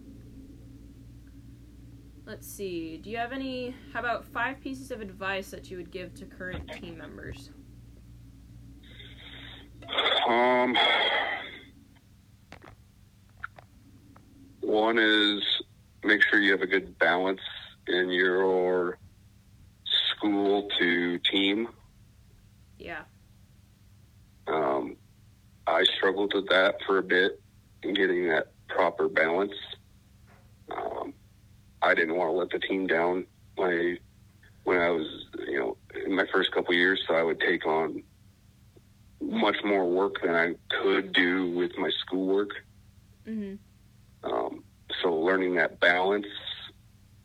let's 2.26 2.47
see. 2.47 2.99
Do 2.99 3.11
you 3.11 3.16
have 3.16 3.33
any 3.33 3.75
how 3.92 4.00
about 4.00 4.25
five 4.25 4.61
pieces 4.61 4.90
of 4.90 5.00
advice 5.00 5.50
that 5.50 5.71
you 5.71 5.76
would 5.76 5.90
give 5.90 6.14
to 6.14 6.25
current 6.25 6.68
team 6.73 6.99
members? 6.99 7.50
Um, 10.28 10.76
one 14.68 14.98
is 14.98 15.42
make 16.04 16.22
sure 16.22 16.40
you 16.40 16.52
have 16.52 16.60
a 16.60 16.66
good 16.66 16.98
balance 16.98 17.40
in 17.87 18.10
your 18.10 18.98
school 20.10 20.68
to 20.78 21.18
team. 21.20 21.68
Yeah. 22.78 23.04
Um, 24.46 24.96
I 25.66 25.84
struggled 25.84 26.32
with 26.34 26.48
that 26.50 26.76
for 26.87 26.98
a 26.98 27.02
bit, 27.02 27.40
in 27.82 27.94
getting 27.94 28.28
that 28.28 28.52
proper 28.68 29.08
balance. 29.08 29.54
Um, 30.70 31.14
I 31.80 31.94
didn't 31.94 32.16
want 32.16 32.28
to 32.28 32.32
let 32.32 32.50
the 32.50 32.58
team 32.58 32.87
down. 32.87 33.26
My 33.56 33.96
when 34.64 34.78
I 34.80 34.90
was, 34.90 35.06
you 35.46 35.58
know, 35.58 35.76
in 36.04 36.14
my 36.14 36.26
first 36.30 36.52
couple 36.52 36.72
of 36.72 36.78
years, 36.78 37.02
so 37.08 37.14
I 37.14 37.22
would 37.22 37.40
take 37.40 37.66
on 37.66 38.02
much 39.22 39.56
more 39.64 39.88
work 39.88 40.16
than 40.22 40.34
I 40.34 40.54
could 40.82 41.12
do 41.12 41.50
with 41.52 41.72
my 41.78 41.90
schoolwork. 42.00 42.50
Mhm. 43.26 43.58
Um, 44.25 44.64
so 45.02 45.14
learning 45.14 45.56
that 45.56 45.80
balance 45.80 46.26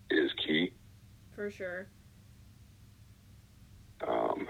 is 0.09 0.31
key. 0.33 0.73
For 1.35 1.50
sure. 1.50 1.88
Um, 4.07 4.47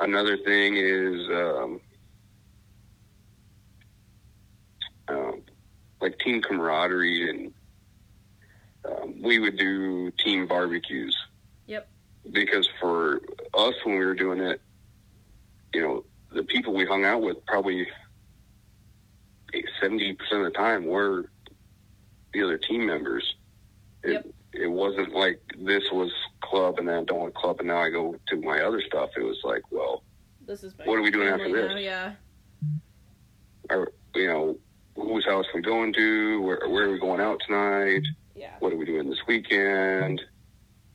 another 0.00 0.36
thing 0.36 0.76
is 0.76 1.28
um, 1.30 1.80
um, 5.08 5.42
like 6.00 6.18
team 6.18 6.42
camaraderie, 6.42 7.30
and 7.30 7.54
um, 8.84 9.22
we 9.22 9.38
would 9.38 9.56
do 9.56 10.10
team 10.22 10.46
barbecues. 10.46 11.16
Yep. 11.66 11.88
Because 12.32 12.68
for 12.80 13.20
us, 13.54 13.74
when 13.84 13.98
we 13.98 14.04
were 14.04 14.14
doing 14.14 14.40
it, 14.40 14.60
you 15.72 15.80
know, 15.80 16.04
the 16.32 16.42
people 16.42 16.74
we 16.74 16.84
hung 16.84 17.04
out 17.04 17.22
with 17.22 17.44
probably 17.46 17.86
seventy 19.80 20.14
percent 20.14 20.40
of 20.46 20.52
the 20.52 20.58
time 20.58 20.86
were 20.86 21.24
the 22.32 22.42
other 22.42 22.58
team 22.58 22.86
members. 22.86 23.34
It, 24.02 24.12
Yep. 24.12 24.26
it 24.54 24.66
wasn't 24.68 25.14
like 25.14 25.40
this 25.58 25.84
was 25.92 26.12
club 26.42 26.78
and 26.78 26.88
then 26.88 26.98
I 26.98 27.04
don't 27.04 27.20
want 27.20 27.34
club 27.34 27.58
and 27.60 27.68
now 27.68 27.78
I 27.78 27.90
go 27.90 28.16
to 28.28 28.40
my 28.40 28.60
other 28.60 28.82
stuff. 28.86 29.10
It 29.16 29.22
was 29.22 29.38
like, 29.44 29.62
well, 29.70 30.02
This 30.46 30.62
is 30.64 30.74
What 30.84 30.98
are 30.98 31.02
we 31.02 31.10
doing 31.10 31.28
after 31.28 31.50
this? 31.50 31.70
now, 31.70 31.76
Yeah. 31.76 32.12
are, 33.70 33.88
you 34.14 34.26
know, 34.26 34.58
whose 34.96 35.24
house 35.24 35.46
are 35.46 35.56
we 35.56 35.62
going 35.62 35.92
to? 35.94 36.42
Where, 36.42 36.60
where 36.68 36.84
are 36.88 36.92
we 36.92 36.98
going 36.98 37.20
out 37.20 37.40
tonight? 37.46 38.02
Yeah. 38.34 38.50
What 38.58 38.72
are 38.72 38.76
we 38.76 38.84
doing 38.84 39.08
this 39.08 39.26
weekend? 39.26 40.20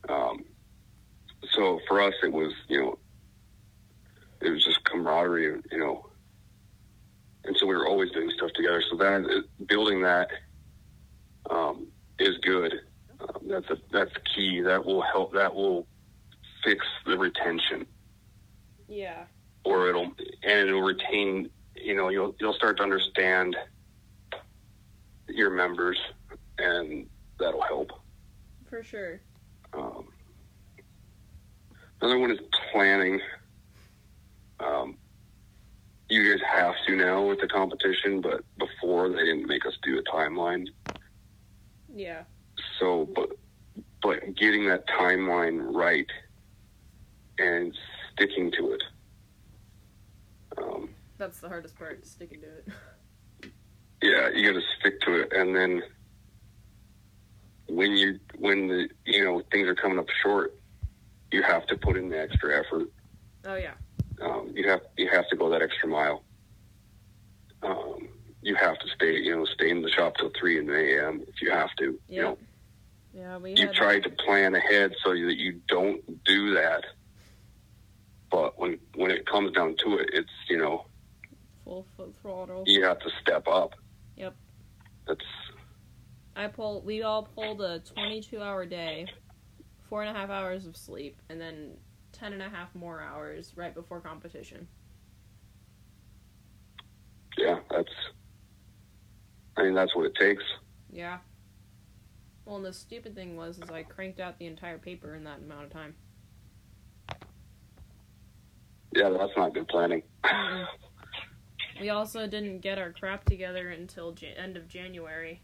Um, 0.08 0.44
so 1.52 1.80
for 1.88 2.00
us, 2.00 2.14
it 2.22 2.32
was, 2.32 2.52
you 2.68 2.80
know, 2.80 2.98
it 4.40 4.50
was 4.50 4.64
just 4.64 4.84
camaraderie, 4.84 5.60
you 5.72 5.78
know, 5.78 6.06
and 7.50 7.56
so 7.58 7.66
we 7.66 7.74
were 7.74 7.88
always 7.88 8.12
doing 8.12 8.30
stuff 8.30 8.52
together. 8.54 8.80
So 8.88 8.96
that 8.98 9.42
building 9.66 10.02
that 10.02 10.28
um, 11.50 11.88
is 12.20 12.38
good. 12.42 12.72
Um, 13.18 13.40
that's 13.48 13.68
a, 13.70 13.76
that's 13.90 14.12
key. 14.32 14.60
That 14.60 14.84
will 14.86 15.02
help. 15.02 15.34
That 15.34 15.52
will 15.52 15.84
fix 16.62 16.86
the 17.06 17.18
retention, 17.18 17.86
Yeah. 18.86 19.24
or 19.64 19.88
it'll 19.88 20.12
and 20.44 20.68
it'll 20.68 20.82
retain. 20.82 21.50
You 21.74 21.96
know, 21.96 22.08
you'll 22.08 22.36
you'll 22.38 22.54
start 22.54 22.76
to 22.76 22.84
understand 22.84 23.56
your 25.26 25.50
members, 25.50 25.98
and 26.58 27.08
that'll 27.40 27.62
help. 27.62 27.90
For 28.68 28.84
sure. 28.84 29.20
Um, 29.72 30.06
another 32.00 32.16
one 32.20 32.30
is 32.30 32.38
planning. 32.70 33.20
Um, 34.60 34.98
you 36.10 36.30
guys 36.30 36.42
have 36.52 36.74
to 36.86 36.96
now 36.96 37.26
with 37.26 37.40
the 37.40 37.46
competition, 37.46 38.20
but 38.20 38.42
before 38.58 39.08
they 39.08 39.24
didn't 39.24 39.46
make 39.46 39.64
us 39.64 39.74
do 39.82 39.98
a 39.98 40.02
timeline. 40.02 40.66
Yeah. 41.94 42.22
So, 42.78 43.08
but 43.14 43.30
but 44.02 44.34
getting 44.36 44.66
that 44.68 44.88
timeline 44.88 45.74
right 45.74 46.06
and 47.38 47.74
sticking 48.12 48.50
to 48.52 48.72
it. 48.72 48.82
Um, 50.58 50.90
That's 51.18 51.40
the 51.40 51.48
hardest 51.48 51.76
part, 51.76 52.06
sticking 52.06 52.40
to 52.40 52.46
it. 52.48 53.52
yeah, 54.02 54.30
you 54.34 54.52
got 54.52 54.58
to 54.58 54.66
stick 54.80 55.00
to 55.02 55.20
it, 55.20 55.32
and 55.32 55.54
then 55.54 55.82
when 57.68 57.92
you 57.92 58.18
when 58.38 58.66
the 58.68 58.88
you 59.04 59.24
know 59.24 59.42
things 59.52 59.68
are 59.68 59.74
coming 59.74 59.98
up 59.98 60.06
short, 60.22 60.54
you 61.30 61.42
have 61.42 61.66
to 61.68 61.76
put 61.76 61.96
in 61.96 62.08
the 62.08 62.20
extra 62.20 62.58
effort. 62.58 62.88
Oh 63.44 63.54
yeah. 63.54 63.74
Um, 64.20 64.52
you 64.54 64.68
have 64.68 64.80
you 64.96 65.08
have 65.08 65.28
to 65.28 65.36
go 65.36 65.50
that 65.50 65.62
extra 65.62 65.88
mile. 65.88 66.22
Um, 67.62 68.08
you 68.42 68.54
have 68.54 68.78
to 68.78 68.88
stay 68.94 69.16
you 69.18 69.36
know 69.36 69.44
stay 69.44 69.70
in 69.70 69.82
the 69.82 69.90
shop 69.90 70.16
till 70.16 70.30
three 70.38 70.58
in 70.58 70.66
the 70.66 70.74
a.m. 70.74 71.22
if 71.26 71.40
you 71.42 71.50
have 71.50 71.70
to. 71.78 71.98
You 72.08 72.22
know, 72.22 72.38
Yeah, 73.14 73.38
we 73.38 73.54
you 73.54 73.72
try 73.72 74.00
to 74.00 74.10
plan 74.10 74.54
ahead 74.54 74.94
so 75.04 75.10
that 75.10 75.36
you 75.36 75.60
don't 75.68 76.24
do 76.24 76.54
that. 76.54 76.84
But 78.30 78.58
when 78.58 78.78
when 78.94 79.10
it 79.10 79.26
comes 79.26 79.52
down 79.52 79.76
to 79.84 79.98
it, 79.98 80.10
it's 80.12 80.30
you 80.48 80.58
know 80.58 80.86
full 81.64 81.86
foot 81.96 82.14
throttle. 82.22 82.64
you 82.66 82.84
have 82.84 82.98
to 83.00 83.10
step 83.20 83.46
up. 83.48 83.74
Yep. 84.16 84.34
That's 85.06 85.24
I 86.36 86.46
pulled. 86.46 86.84
We 86.84 87.02
all 87.02 87.24
pulled 87.24 87.60
a 87.60 87.80
22 87.80 88.40
hour 88.40 88.64
day, 88.64 89.06
four 89.88 90.02
and 90.02 90.16
a 90.16 90.18
half 90.18 90.30
hours 90.30 90.66
of 90.66 90.76
sleep, 90.76 91.20
and 91.28 91.40
then 91.40 91.72
ten 92.20 92.32
and 92.34 92.42
a 92.42 92.48
half 92.50 92.74
more 92.74 93.00
hours 93.00 93.52
right 93.56 93.74
before 93.74 94.00
competition. 94.00 94.68
yeah, 97.38 97.58
that's. 97.70 97.88
I 99.56 99.62
mean, 99.64 99.74
that's 99.74 99.94
what 99.96 100.06
it 100.06 100.14
takes. 100.20 100.44
Yeah. 100.92 101.18
Well, 102.44 102.56
and 102.56 102.64
the 102.64 102.72
stupid 102.72 103.14
thing 103.14 103.36
was, 103.36 103.58
is 103.58 103.70
I 103.70 103.82
cranked 103.82 104.20
out 104.20 104.38
the 104.38 104.46
entire 104.46 104.78
paper 104.78 105.14
in 105.14 105.24
that 105.24 105.38
amount 105.38 105.64
of 105.64 105.70
time. 105.72 105.94
Yeah, 108.94 109.10
that's 109.10 109.32
not 109.36 109.54
good 109.54 109.68
planning. 109.68 110.02
Mm-mm. 110.24 110.66
We 111.80 111.88
also 111.90 112.26
didn't 112.26 112.60
get 112.60 112.76
our 112.78 112.92
crap 112.92 113.24
together 113.24 113.70
until 113.70 114.12
Jan- 114.12 114.36
end 114.36 114.56
of 114.56 114.68
January. 114.68 115.40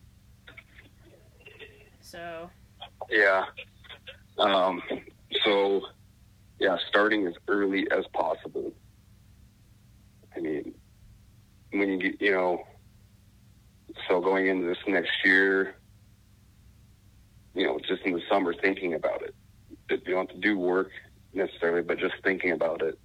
So 2.01 2.51
Yeah. 3.11 3.45
Um, 4.39 4.83
so, 5.45 5.81
yeah, 6.59 6.77
starting 6.88 7.27
as 7.27 7.35
early 7.49 7.87
as 7.90 8.05
possible. 8.12 8.73
I 10.35 10.40
mean, 10.40 10.75
when 11.73 11.88
you 11.88 11.99
get, 11.99 12.21
you 12.21 12.33
know, 12.33 12.66
so 14.09 14.21
going 14.21 14.47
into 14.47 14.66
this 14.66 14.79
next 14.87 15.12
year, 15.25 15.77
you 17.55 17.66
know, 17.66 17.79
just 17.88 18.03
in 18.03 18.12
the 18.12 18.23
summer 18.31 18.55
thinking 18.55 18.95
about 18.95 19.23
it. 19.23 19.35
You 19.88 19.99
don't 20.14 20.31
have 20.31 20.37
to 20.37 20.40
do 20.40 20.59
work 20.59 20.90
necessarily, 21.33 21.83
but 21.83 21.99
just 21.99 22.14
thinking 22.23 22.53
about 22.53 22.83
it. 22.83 22.99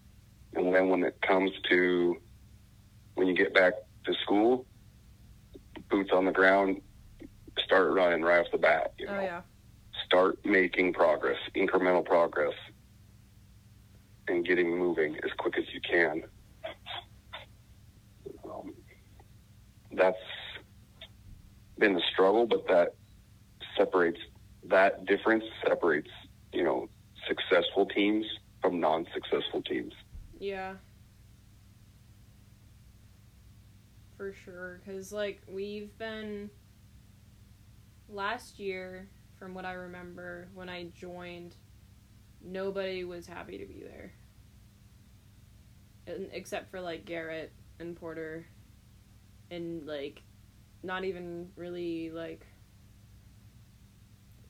And 0.53 0.73
then 0.73 0.89
when 0.89 1.03
it 1.03 1.21
comes 1.21 1.51
to 1.69 2.17
when 3.15 3.27
you 3.27 3.35
get 3.35 3.53
back 3.53 3.73
to 4.05 4.13
school, 4.23 4.65
boots 5.89 6.11
on 6.13 6.25
the 6.25 6.31
ground, 6.31 6.81
start 7.63 7.91
running 7.93 8.23
right 8.23 8.39
off 8.39 8.51
the 8.51 8.57
bat. 8.57 8.93
You 8.97 9.07
oh, 9.07 9.13
know? 9.13 9.19
oh 9.19 9.23
yeah, 9.23 9.41
start 10.05 10.43
making 10.45 10.93
progress, 10.93 11.37
incremental 11.55 12.03
progress, 12.03 12.53
and 14.31 14.45
getting 14.45 14.77
moving 14.77 15.15
as 15.23 15.31
quick 15.37 15.57
as 15.57 15.65
you 15.73 15.81
can. 15.81 16.23
Um, 18.45 18.73
that's 19.91 20.17
been 21.77 21.93
the 21.93 22.01
struggle, 22.11 22.47
but 22.47 22.67
that 22.67 22.95
separates 23.77 24.19
that 24.69 25.05
difference 25.05 25.43
separates 25.67 26.09
you 26.53 26.63
know 26.63 26.87
successful 27.27 27.85
teams 27.85 28.25
from 28.61 28.79
non-successful 28.79 29.61
teams. 29.63 29.93
Yeah. 30.39 30.73
For 34.17 34.33
sure, 34.33 34.81
because 34.83 35.11
like 35.11 35.41
we've 35.47 35.97
been 35.97 36.49
last 38.07 38.59
year, 38.59 39.09
from 39.39 39.55
what 39.55 39.65
I 39.65 39.73
remember, 39.73 40.47
when 40.53 40.69
I 40.69 40.85
joined, 40.95 41.55
nobody 42.43 43.03
was 43.03 43.25
happy 43.25 43.57
to 43.57 43.65
be 43.65 43.81
there, 43.81 44.13
and, 46.07 46.29
except 46.31 46.71
for 46.71 46.81
like 46.81 47.05
Garrett 47.05 47.51
and 47.79 47.95
Porter, 47.95 48.45
and 49.49 49.85
like, 49.85 50.21
not 50.83 51.03
even 51.03 51.49
really 51.55 52.09
like 52.09 52.45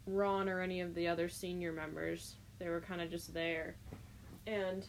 Ron 0.06 0.50
or 0.50 0.62
any 0.62 0.82
of 0.82 0.96
the 0.96 1.08
other 1.08 1.30
senior 1.30 1.72
members. 1.72 2.36
They 2.60 2.70
were 2.70 2.82
kind 2.82 3.02
of 3.02 3.10
just 3.10 3.34
there, 3.34 3.76
and 4.46 4.86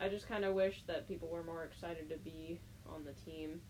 I 0.00 0.08
just 0.08 0.28
kind 0.28 0.44
of 0.44 0.54
wish 0.54 0.82
that 0.86 1.08
people 1.08 1.28
were 1.28 1.42
more 1.42 1.64
excited 1.64 2.08
to 2.10 2.16
be 2.16 2.60
on 2.92 3.04
the 3.04 3.12
team. 3.30 3.60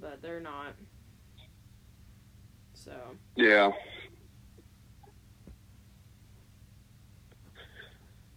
But 0.00 0.20
they're 0.20 0.40
not. 0.40 0.74
So, 2.74 2.92
Yeah. 3.34 3.72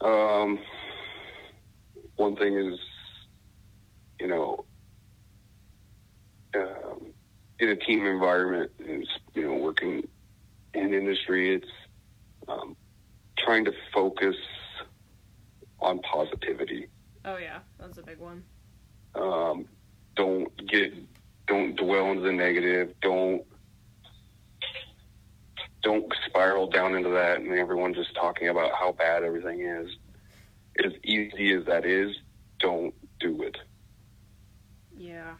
Um, 0.01 0.59
one 2.19 2.35
thing 2.35 2.55
is, 2.57 2.77
you 4.19 4.27
know, 4.27 4.65
um, 6.53 7.13
in 7.59 7.69
a 7.69 7.75
team 7.75 8.05
environment, 8.05 8.71
is 8.79 9.07
you 9.33 9.47
know, 9.47 9.55
working 9.55 10.07
in 10.73 10.93
industry, 10.93 11.55
it's 11.55 11.67
um, 12.47 12.75
trying 13.37 13.63
to 13.65 13.71
focus 13.93 14.35
on 15.79 15.99
positivity. 15.99 16.87
oh 17.23 17.37
yeah, 17.37 17.59
that's 17.79 17.97
a 17.97 18.03
big 18.03 18.19
one. 18.19 18.43
Um, 19.15 19.65
don't 20.15 20.49
get, 20.67 20.93
don't 21.47 21.75
dwell 21.77 22.11
into 22.11 22.23
the 22.23 22.33
negative. 22.33 22.93
Don't, 23.01 23.43
don't 25.81 26.13
spiral 26.27 26.69
down 26.69 26.95
into 26.95 27.09
that, 27.09 27.39
and 27.39 27.53
everyone 27.53 27.93
just 27.93 28.13
talking 28.13 28.49
about 28.49 28.71
how 28.77 28.91
bad 28.91 29.23
everything 29.23 29.61
is. 29.61 29.89
As 30.83 30.93
easy 31.03 31.53
as 31.53 31.65
that 31.65 31.85
is, 31.85 32.15
don't 32.59 32.93
do 33.19 33.41
it. 33.43 33.57
Yeah. 34.97 35.35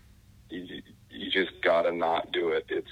You, 0.49 0.81
you 1.09 1.31
just 1.31 1.61
gotta 1.61 1.91
not 1.91 2.31
do 2.31 2.49
it. 2.49 2.65
It's 2.69 2.89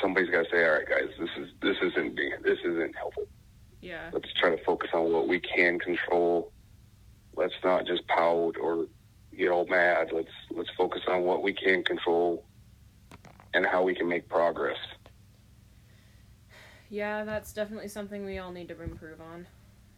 somebody's 0.00 0.30
gotta 0.30 0.48
say, 0.50 0.64
"All 0.64 0.74
right, 0.74 0.88
guys, 0.88 1.10
this 1.18 1.30
is 1.38 1.48
this 1.60 1.76
isn't 1.82 2.16
being 2.16 2.32
this 2.42 2.58
isn't 2.64 2.96
helpful." 2.96 3.26
Yeah. 3.80 4.10
let's 4.12 4.32
try 4.40 4.50
to 4.50 4.64
focus 4.64 4.90
on 4.94 5.12
what 5.12 5.28
we 5.28 5.38
can 5.38 5.78
control. 5.78 6.50
Let's 7.36 7.54
not 7.62 7.86
just 7.86 8.04
pout 8.08 8.56
or 8.60 8.86
get 9.36 9.50
all 9.50 9.66
mad. 9.66 10.08
Let's 10.12 10.32
let's 10.50 10.70
focus 10.76 11.02
on 11.06 11.22
what 11.22 11.42
we 11.42 11.52
can 11.52 11.84
control 11.84 12.44
and 13.54 13.64
how 13.64 13.82
we 13.82 13.94
can 13.94 14.08
make 14.08 14.28
progress. 14.28 14.78
Yeah, 16.88 17.24
that's 17.24 17.52
definitely 17.52 17.88
something 17.88 18.24
we 18.24 18.38
all 18.38 18.52
need 18.52 18.68
to 18.68 18.80
improve 18.80 19.20
on. 19.20 19.46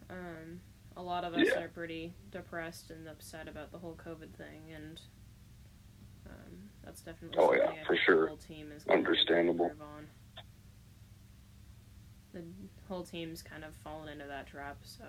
Um, 0.09 0.61
a 0.97 1.01
lot 1.01 1.23
of 1.23 1.33
us 1.33 1.47
Yeah. 1.47 1.61
are 1.63 1.67
pretty 1.69 2.13
depressed 2.31 2.89
and 2.91 3.07
upset 3.07 3.47
about 3.47 3.71
the 3.71 3.77
whole 3.79 3.95
COVID 3.95 4.33
thing, 4.33 4.71
and 4.73 5.01
um, 6.25 6.69
that's 6.83 7.01
definitely 7.01 7.37
Oh, 7.39 7.53
yeah, 7.53 7.71
I 7.81 7.83
for 7.85 7.95
sure. 7.95 8.21
the 8.23 8.27
whole 8.27 8.37
team 8.37 8.71
is 8.71 8.85
Understandable. 8.87 9.71
on. 9.81 10.07
The 12.33 12.43
whole 12.87 13.03
team's 13.03 13.41
kind 13.41 13.63
of 13.63 13.73
fallen 13.77 14.07
into 14.09 14.25
that 14.25 14.45
trap, 14.47 14.77
so 14.83 15.03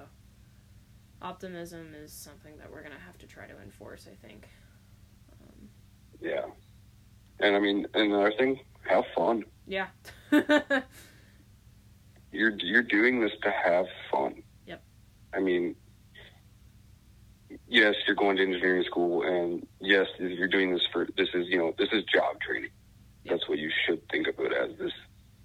optimism 1.21 1.93
is 1.95 2.13
something 2.13 2.57
that 2.59 2.71
we're 2.71 2.83
gonna 2.83 2.99
have 2.99 3.19
to 3.19 3.27
try 3.27 3.47
to 3.47 3.61
enforce. 3.61 4.09
I 4.11 4.15
think. 4.27 4.49
Um, 5.33 5.69
Yeah. 6.21 6.47
And 7.41 7.57
I 7.57 7.59
mean, 7.59 7.87
another 7.95 8.33
thing, 8.33 8.61
have 8.89 9.05
fun. 9.15 9.45
yeah. 9.67 9.89
You're 12.33 12.57
you're 12.59 12.83
doing 12.83 13.21
this 13.21 13.33
to 13.43 13.51
have 13.51 13.87
fun. 14.11 14.43
I 15.35 15.41
mean, 15.41 15.75
yes, 17.67 17.95
you're 18.07 18.17
going 18.17 18.37
to 18.37 18.43
engineering 18.43 18.85
school, 18.85 19.23
and 19.23 19.67
yes, 19.81 20.07
you're 20.19 20.49
doing 20.49 20.73
this 20.73 20.83
for 20.93 21.07
this 21.17 21.29
is 21.35 21.47
you 21.49 21.59
know 21.59 21.75
this 21.79 21.89
is 21.93 22.03
job 22.13 22.37
training. 22.47 22.71
That's 23.27 23.49
what 23.49 23.59
you 23.59 23.71
should 23.87 24.01
think 24.11 24.27
of 24.29 24.35
it 24.39 24.53
as. 24.53 24.77
This 24.79 24.93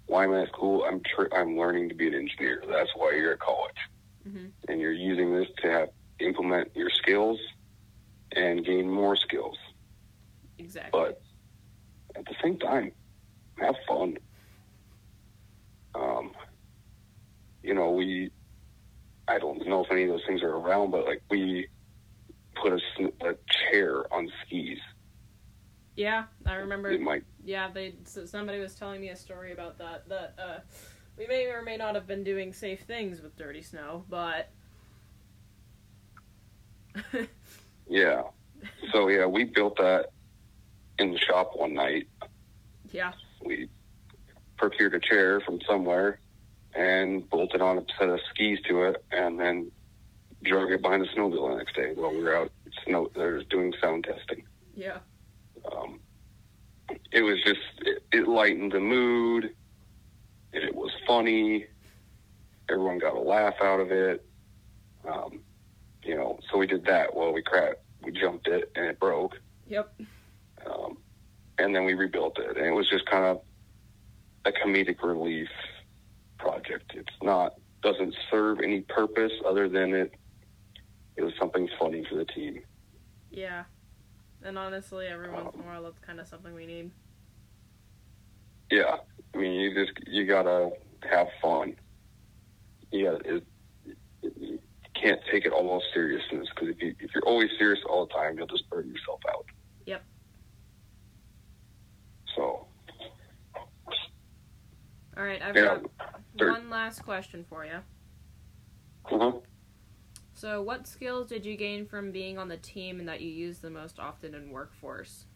why 0.06 0.24
am 0.24 0.32
I 0.32 0.42
at 0.42 0.48
school? 0.48 0.84
I'm 0.84 1.00
tr- 1.00 1.32
I'm 1.34 1.56
learning 1.56 1.88
to 1.90 1.94
be 1.94 2.06
an 2.08 2.14
engineer. 2.14 2.62
That's 2.68 2.90
why 2.96 3.14
you're 3.16 3.32
at 3.32 3.38
college, 3.40 3.76
Mhm. 4.28 4.52
and 4.68 4.80
you're 4.80 4.92
using 4.92 5.34
this 5.34 5.48
to 5.62 5.70
have 5.70 5.88
implement 6.20 6.74
your 6.74 6.90
skills 6.90 7.38
and 8.32 8.64
gain 8.64 8.90
more 8.90 9.16
skills. 9.16 9.58
Exactly. 10.58 10.90
But 10.98 11.20
at 12.16 12.24
the 12.24 12.34
same 12.42 12.58
time, 12.58 12.92
have 13.58 13.76
fun. 13.86 14.16
Um, 15.94 16.34
you 17.62 17.74
know, 17.74 17.90
we, 17.90 18.30
I 19.28 19.38
don't 19.38 19.66
know 19.66 19.84
if 19.84 19.90
any 19.90 20.04
of 20.04 20.08
those 20.10 20.22
things 20.26 20.42
are 20.42 20.54
around, 20.56 20.90
but 20.90 21.04
like 21.04 21.22
we 21.30 21.68
put 22.60 22.72
a, 22.72 22.80
a 23.28 23.34
chair 23.70 24.12
on 24.12 24.30
skis. 24.46 24.78
yeah, 25.96 26.24
I 26.46 26.54
remember. 26.54 26.90
It 26.90 27.00
might, 27.00 27.24
Yeah, 27.44 27.70
they 27.70 27.94
so 28.04 28.24
somebody 28.26 28.60
was 28.60 28.74
telling 28.74 29.00
me 29.00 29.08
a 29.10 29.16
story 29.16 29.52
about 29.52 29.78
that. 29.78 30.08
That 30.08 30.34
uh, 30.38 30.58
we 31.18 31.26
may 31.26 31.46
or 31.46 31.62
may 31.62 31.76
not 31.76 31.94
have 31.94 32.06
been 32.06 32.24
doing 32.24 32.52
safe 32.52 32.82
things 32.82 33.20
with 33.20 33.36
dirty 33.36 33.62
snow, 33.62 34.04
but 34.08 34.50
yeah. 37.88 38.22
So 38.92 39.08
yeah, 39.08 39.26
we 39.26 39.44
built 39.44 39.76
that 39.78 40.06
in 40.98 41.10
the 41.12 41.18
shop 41.18 41.50
one 41.54 41.74
night. 41.74 42.08
yeah, 42.92 43.12
We 43.44 43.68
procured 44.56 44.94
a 44.94 45.00
chair 45.00 45.40
from 45.40 45.60
somewhere 45.68 46.20
and 46.76 47.28
bolted 47.30 47.60
on 47.60 47.78
a 47.78 47.84
set 47.98 48.08
of 48.08 48.20
skis 48.30 48.58
to 48.68 48.82
it, 48.84 49.04
and 49.12 49.38
then 49.40 49.70
drug 50.42 50.70
it 50.70 50.82
behind 50.82 51.02
the 51.02 51.06
snowmobile 51.08 51.50
the 51.50 51.56
next 51.56 51.74
day 51.74 51.92
while 51.94 52.10
we 52.10 52.22
were 52.22 52.36
out 52.36 52.52
snow. 52.84 53.10
There 53.14 53.42
doing 53.44 53.72
sound 53.80 54.04
testing. 54.04 54.44
yeah, 54.74 54.98
um, 55.72 56.00
it 57.10 57.22
was 57.22 57.42
just 57.44 57.60
it, 57.82 58.02
it 58.12 58.28
lightened 58.28 58.72
the 58.72 58.80
mood 58.80 59.54
it 60.56 60.74
was 60.74 60.90
funny. 61.06 61.66
Everyone 62.70 62.98
got 62.98 63.14
a 63.14 63.20
laugh 63.20 63.54
out 63.62 63.80
of 63.80 63.92
it. 63.92 64.24
Um, 65.06 65.40
you 66.02 66.16
know 66.16 66.38
so 66.50 66.58
we 66.58 66.66
did 66.66 66.84
that 66.86 67.14
well 67.14 67.32
we 67.32 67.42
crap 67.42 67.74
we 68.02 68.12
jumped 68.12 68.48
it 68.48 68.72
and 68.74 68.86
it 68.86 68.98
broke. 68.98 69.38
Yep, 69.68 70.00
um, 70.66 70.98
and 71.58 71.74
then 71.74 71.84
we 71.84 71.94
rebuilt 71.94 72.38
it 72.38 72.56
and 72.56 72.66
it 72.66 72.72
was 72.72 72.88
just 72.88 73.06
kind 73.06 73.24
of 73.24 73.40
a 74.44 74.52
comedic 74.52 75.02
relief 75.02 75.48
project 76.38 76.92
it's 76.94 77.08
not 77.22 77.54
doesn't 77.82 78.14
serve 78.30 78.60
any 78.60 78.80
purpose 78.82 79.32
other 79.46 79.68
than 79.68 79.94
it 79.94 80.14
it 81.16 81.22
was 81.22 81.32
something 81.38 81.68
funny 81.78 82.04
for 82.08 82.16
the 82.16 82.24
team 82.24 82.60
yeah. 83.36 83.64
And 84.42 84.58
honestly, 84.58 85.06
every 85.06 85.30
once 85.30 85.54
um, 85.54 85.60
in 85.60 85.66
a 85.66 85.68
while, 85.68 85.82
that's 85.82 85.98
kind 85.98 86.18
of 86.18 86.26
something 86.26 86.54
we 86.54 86.66
need. 86.66 86.90
Yeah, 88.70 88.96
I 89.34 89.38
mean, 89.38 89.52
you 89.52 89.74
just 89.74 90.08
you 90.08 90.26
gotta 90.26 90.70
have 91.08 91.28
fun. 91.40 91.76
Yeah, 92.90 93.16
it, 93.24 93.44
it, 94.22 94.32
you 94.38 94.58
can't 95.00 95.20
take 95.30 95.44
it 95.44 95.52
all 95.52 95.82
seriousness 95.92 96.48
because 96.54 96.74
if 96.74 96.82
you 96.82 96.94
if 96.98 97.14
you're 97.14 97.24
always 97.24 97.50
serious 97.58 97.80
all 97.88 98.06
the 98.06 98.12
time, 98.12 98.36
you'll 98.36 98.46
just 98.46 98.68
burn 98.70 98.88
yourself 98.88 99.20
out. 99.28 99.46
Yep. 99.86 100.04
So 102.34 102.66
All 105.16 105.24
right, 105.24 105.40
I've 105.42 105.56
yeah, 105.56 105.78
got 105.78 106.05
One 106.38 106.70
last 106.70 107.02
question 107.02 107.44
for 107.48 107.64
you. 107.64 107.78
uh 109.10 109.32
So, 110.34 110.62
what 110.62 110.86
skills 110.86 111.28
did 111.28 111.46
you 111.46 111.56
gain 111.56 111.86
from 111.86 112.10
being 112.10 112.38
on 112.38 112.48
the 112.48 112.56
team 112.56 112.98
and 113.00 113.08
that 113.08 113.20
you 113.20 113.30
use 113.30 113.58
the 113.58 113.70
most 113.70 113.98
often 113.98 114.34
in 114.34 114.50
workforce? 114.50 115.26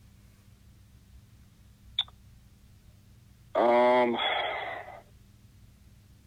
um, 3.54 4.16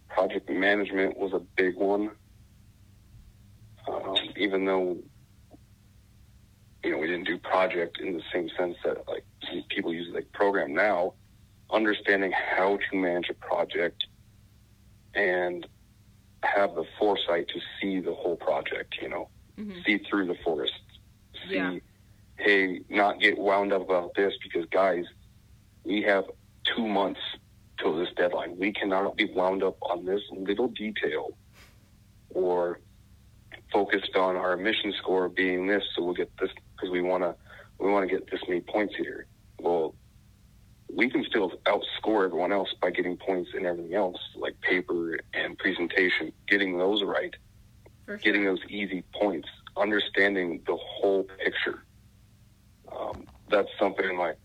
project 0.10 0.50
management 0.50 1.18
was 1.18 1.34
a 1.34 1.40
big 1.56 1.76
one. 1.76 2.12
Um, 3.88 4.16
even 4.38 4.66
though 4.66 4.98
you 6.84 6.92
know 6.92 6.98
we 6.98 7.08
didn't 7.08 7.26
do 7.26 7.38
project 7.38 8.00
in 8.00 8.14
the 8.14 8.22
same 8.34 8.50
sense 8.58 8.76
that 8.86 9.08
like 9.08 9.26
people 9.70 9.94
use 9.94 10.14
like 10.14 10.32
program 10.34 10.74
now, 10.74 11.14
understanding 11.72 12.32
how 12.32 12.78
to 12.78 12.98
manage 12.98 13.30
a 13.30 13.34
project 13.34 14.06
and 15.16 15.66
have 16.44 16.76
the 16.76 16.86
foresight 17.00 17.48
to 17.50 17.60
see 17.80 18.00
the 18.00 18.14
whole 18.14 18.36
project, 18.38 18.96
you 19.02 19.10
know, 19.10 19.30
Mm-hmm. 19.60 19.80
see 19.86 20.00
through 20.10 20.26
the 20.26 20.36
forest. 20.44 20.74
See, 21.48 21.56
Yeah. 21.58 21.78
hey, 22.40 22.82
not 22.90 23.20
get 23.20 23.38
wound 23.38 23.72
up 23.72 23.84
about 23.84 24.16
this 24.16 24.34
because, 24.44 24.66
guys, 24.72 25.06
we 25.86 26.02
have 26.02 26.26
two 26.76 26.88
months 26.88 27.20
till 27.80 27.96
this 27.96 28.10
deadline. 28.18 28.58
We 28.58 28.74
cannot 28.74 29.16
be 29.16 29.26
wound 29.32 29.62
up 29.62 29.78
on 29.82 30.06
this 30.06 30.22
little 30.32 30.70
detail 30.70 31.38
or 32.34 32.80
focused 33.72 34.16
on 34.16 34.36
our 34.36 34.58
mission 34.58 34.92
score 34.98 35.30
being 35.30 35.68
this, 35.68 35.84
so 35.96 36.04
we'll 36.04 36.16
get 36.16 36.32
this 36.42 36.50
because 36.76 36.92
we 36.92 37.02
want 37.02 37.24
to 37.24 37.36
we 37.80 37.92
want 37.92 38.10
to 38.10 38.16
get 38.16 38.30
this 38.32 38.42
many 38.48 38.62
points 38.62 38.96
here. 38.98 39.28
Well, 39.60 39.94
we 40.96 41.10
can 41.10 41.24
still 41.24 41.52
outscore 41.66 42.26
everyone 42.26 42.52
else 42.52 42.74
by 42.82 42.92
getting 42.92 43.18
points 43.18 43.52
in 43.58 43.66
everything 43.66 43.94
else, 43.94 44.18
like 44.36 44.60
paper 44.62 45.20
and 45.34 45.58
presentation, 45.58 46.32
getting 46.48 46.78
those 46.78 47.04
right, 47.04 47.34
sure. 48.06 48.18
getting 48.18 48.46
those 48.46 48.60
easy 48.70 49.04
points, 49.20 49.48
understanding 49.76 50.62
the 50.68 50.78
whole 50.78 51.24
picture. 51.24 51.84
Um, 52.96 53.26
that's 53.50 53.70
something 53.80 54.18
like 54.18 54.38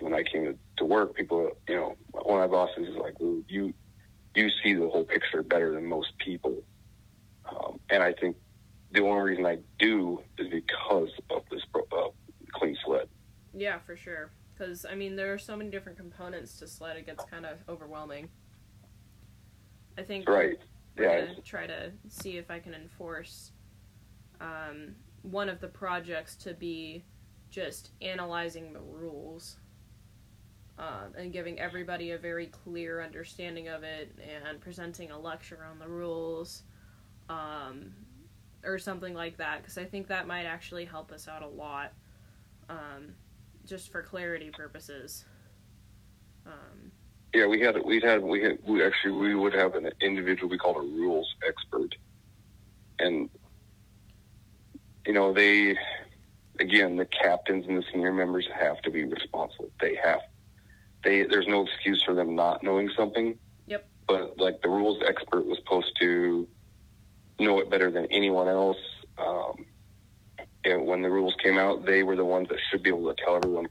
when 0.00 0.14
I 0.14 0.22
came 0.22 0.44
to, 0.44 0.58
to 0.78 0.84
work, 0.84 1.14
people, 1.14 1.50
you 1.68 1.76
know, 1.76 1.94
one 2.10 2.42
of 2.42 2.50
my 2.50 2.54
bosses 2.54 2.88
is 2.88 2.96
like, 2.96 3.18
well, 3.18 3.40
you, 3.48 3.72
you 4.34 4.50
see 4.62 4.74
the 4.74 4.88
whole 4.88 5.04
picture 5.04 5.42
better 5.42 5.74
than 5.74 5.86
most 5.86 6.18
people. 6.18 6.62
Um, 7.48 7.80
and 7.88 8.02
I 8.02 8.12
think 8.12 8.36
the 8.92 9.02
only 9.02 9.22
reason 9.30 9.46
I 9.46 9.58
do 9.78 10.20
is 10.38 10.48
because 10.50 11.10
of 11.30 11.42
this 11.50 11.62
uh, 11.74 12.08
clean 12.52 12.76
sled. 12.84 13.08
Yeah, 13.54 13.78
for 13.86 13.96
sure. 13.96 14.32
Because 14.56 14.84
I 14.84 14.94
mean, 14.94 15.16
there 15.16 15.32
are 15.32 15.38
so 15.38 15.56
many 15.56 15.70
different 15.70 15.98
components 15.98 16.58
to 16.58 16.66
sled; 16.68 16.96
it 16.96 17.06
gets 17.06 17.24
kind 17.24 17.44
of 17.44 17.58
overwhelming. 17.68 18.28
I 19.98 20.02
think 20.02 20.28
Right. 20.28 20.58
we're 20.96 21.04
Yeah. 21.04 21.26
gonna 21.26 21.40
try 21.42 21.66
to 21.66 21.92
see 22.08 22.36
if 22.38 22.50
I 22.50 22.58
can 22.58 22.74
enforce 22.74 23.52
um, 24.40 24.94
one 25.22 25.48
of 25.48 25.60
the 25.60 25.68
projects 25.68 26.36
to 26.36 26.54
be 26.54 27.04
just 27.50 27.92
analyzing 28.02 28.72
the 28.72 28.80
rules 28.80 29.58
um, 30.78 31.14
and 31.16 31.32
giving 31.32 31.60
everybody 31.60 32.10
a 32.10 32.18
very 32.18 32.46
clear 32.48 33.00
understanding 33.00 33.68
of 33.68 33.84
it 33.84 34.12
and 34.44 34.60
presenting 34.60 35.12
a 35.12 35.18
lecture 35.18 35.64
on 35.70 35.78
the 35.78 35.88
rules 35.88 36.64
um, 37.28 37.94
or 38.64 38.78
something 38.78 39.14
like 39.14 39.36
that 39.36 39.62
because 39.62 39.78
I 39.78 39.84
think 39.84 40.08
that 40.08 40.26
might 40.26 40.44
actually 40.44 40.84
help 40.84 41.12
us 41.12 41.28
out 41.28 41.42
a 41.42 41.48
lot 41.48 41.92
um, 42.68 43.14
just 43.66 43.90
for 43.90 44.02
clarity 44.02 44.50
purposes. 44.50 45.24
Um, 46.46 46.92
Yeah, 47.34 47.46
we 47.46 47.60
had 47.60 47.76
we 47.84 48.00
had 48.00 48.22
we 48.22 48.42
had 48.42 48.58
we 48.66 48.84
actually 48.84 49.12
we 49.12 49.34
would 49.34 49.54
have 49.54 49.74
an 49.74 49.90
individual 50.00 50.48
we 50.48 50.58
called 50.58 50.76
a 50.76 50.80
rules 50.80 51.34
expert, 51.46 51.94
and 52.98 53.28
you 55.06 55.12
know 55.12 55.32
they 55.32 55.76
again 56.60 56.96
the 56.96 57.06
captains 57.06 57.66
and 57.66 57.76
the 57.76 57.84
senior 57.92 58.12
members 58.12 58.46
have 58.54 58.80
to 58.82 58.90
be 58.90 59.04
responsible. 59.04 59.70
They 59.80 59.96
have 59.96 60.20
they 61.02 61.24
there's 61.24 61.48
no 61.48 61.66
excuse 61.66 62.02
for 62.02 62.14
them 62.14 62.34
not 62.34 62.62
knowing 62.62 62.90
something. 62.96 63.38
Yep. 63.66 63.88
But 64.06 64.38
like 64.38 64.60
the 64.62 64.68
rules 64.68 65.02
expert 65.06 65.46
was 65.46 65.58
supposed 65.58 65.92
to 66.00 66.46
know 67.40 67.58
it 67.58 67.70
better 67.70 67.90
than 67.90 68.06
anyone 68.06 68.48
else. 68.48 68.76
Um, 69.18 69.66
and 70.64 70.86
when 70.86 71.02
the 71.02 71.10
rules 71.10 71.34
came 71.42 71.58
out, 71.58 71.84
they 71.84 72.02
were 72.02 72.16
the 72.16 72.24
ones 72.24 72.48
that 72.48 72.58
should 72.70 72.82
be 72.82 72.90
able 72.90 73.12
to 73.12 73.22
tell 73.22 73.36
everyone 73.36 73.66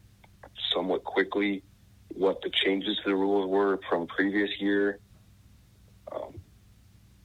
somewhat 0.73 1.03
quickly 1.03 1.63
what 2.13 2.41
the 2.41 2.51
changes 2.63 2.97
to 3.03 3.09
the 3.09 3.15
rules 3.15 3.49
were 3.49 3.79
from 3.89 4.07
previous 4.07 4.49
year. 4.59 4.99
Um, 6.11 6.39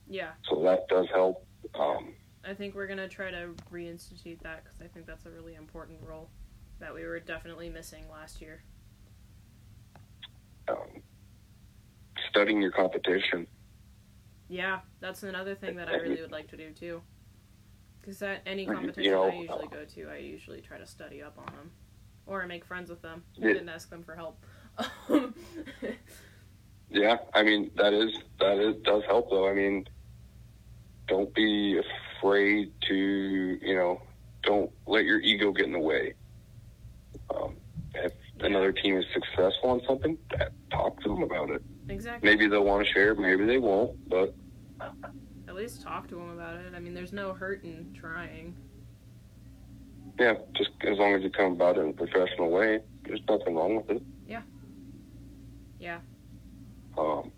yeah, 0.08 0.30
so 0.48 0.62
that 0.62 0.88
does 0.88 1.06
help. 1.12 1.44
Um, 1.78 2.14
I 2.44 2.54
think 2.54 2.74
we're 2.74 2.86
gonna 2.86 3.08
try 3.08 3.30
to 3.30 3.54
reinstitute 3.70 4.40
that 4.42 4.64
because 4.64 4.80
I 4.80 4.86
think 4.86 5.06
that's 5.06 5.26
a 5.26 5.30
really 5.30 5.54
important 5.54 5.98
role 6.02 6.30
that 6.80 6.94
we 6.94 7.04
were 7.04 7.20
definitely 7.20 7.68
missing 7.68 8.04
last 8.10 8.40
year. 8.40 8.62
um, 10.68 11.02
studying 12.30 12.60
your 12.60 12.70
competition. 12.70 13.46
Yeah, 14.48 14.80
that's 15.00 15.22
another 15.22 15.54
thing 15.54 15.76
that 15.76 15.88
I 15.88 15.96
really 15.96 16.20
would 16.20 16.32
like 16.32 16.48
to 16.48 16.56
do 16.56 16.72
too. 16.72 17.02
Because 18.08 18.22
at 18.22 18.40
any 18.46 18.62
You 18.62 18.72
competition 18.72 19.12
know, 19.12 19.24
I 19.24 19.34
usually 19.34 19.66
go 19.66 19.84
to, 19.84 20.10
I 20.10 20.16
usually 20.16 20.62
try 20.62 20.78
to 20.78 20.86
study 20.86 21.22
up 21.22 21.36
on 21.36 21.44
them, 21.44 21.70
or 22.24 22.42
I 22.42 22.46
make 22.46 22.64
friends 22.64 22.88
with 22.88 23.02
them. 23.02 23.22
I 23.36 23.48
didn't 23.48 23.68
ask 23.68 23.90
them 23.90 24.02
for 24.02 24.16
help. 24.16 24.42
Yeah, 26.90 27.18
I 27.34 27.42
mean 27.42 27.70
that 27.76 27.92
is 27.92 28.18
that 28.40 28.56
is 28.56 28.76
does 28.82 29.02
help 29.04 29.28
though. 29.28 29.46
I 29.46 29.52
mean, 29.52 29.86
don't 31.06 31.34
be 31.34 31.78
afraid 32.18 32.72
to 32.88 32.94
you 32.94 33.74
know 33.76 34.00
don't 34.42 34.70
let 34.86 35.04
your 35.04 35.20
ego 35.20 35.52
get 35.52 35.66
in 35.66 35.72
the 35.72 35.78
way. 35.78 36.14
Um, 37.28 37.56
if 37.94 38.14
another 38.40 38.72
team 38.72 38.96
is 38.96 39.04
successful 39.12 39.68
on 39.68 39.82
something, 39.86 40.16
talk 40.70 40.98
to 41.02 41.10
them 41.10 41.22
about 41.24 41.50
it. 41.50 41.62
exactly. 41.90 42.26
Maybe 42.26 42.48
they'll 42.48 42.64
want 42.64 42.86
to 42.86 42.90
share, 42.90 43.14
maybe 43.14 43.44
they 43.44 43.58
won't. 43.58 44.08
But 44.08 44.34
least 45.58 45.82
talk 45.82 46.08
to 46.08 46.14
them 46.14 46.30
about 46.30 46.56
it. 46.56 46.72
I 46.74 46.78
mean, 46.78 46.94
there's 46.94 47.12
no 47.12 47.32
hurt 47.34 47.64
in 47.64 47.94
trying. 47.98 48.54
yeah, 50.18 50.34
just 50.56 50.70
as 50.86 50.98
long 50.98 51.14
as 51.14 51.22
you 51.22 51.30
come 51.30 51.52
about 51.52 51.76
it 51.76 51.80
in 51.80 51.90
a 51.90 51.92
professional 51.92 52.50
way, 52.50 52.80
there's 53.04 53.20
nothing 53.28 53.54
wrong 53.54 53.76
with 53.76 53.90
it. 53.90 54.02
Yeah. 54.26 54.42
Yeah. 55.78 55.98
Um, 56.96 57.30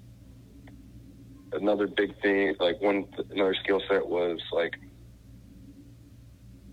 another 1.53 1.87
big 1.87 2.21
thing, 2.23 2.55
like 2.61 2.81
one 2.81 3.07
another 3.31 3.55
skill 3.63 3.83
set 3.89 4.07
was 4.07 4.39
like 4.53 4.75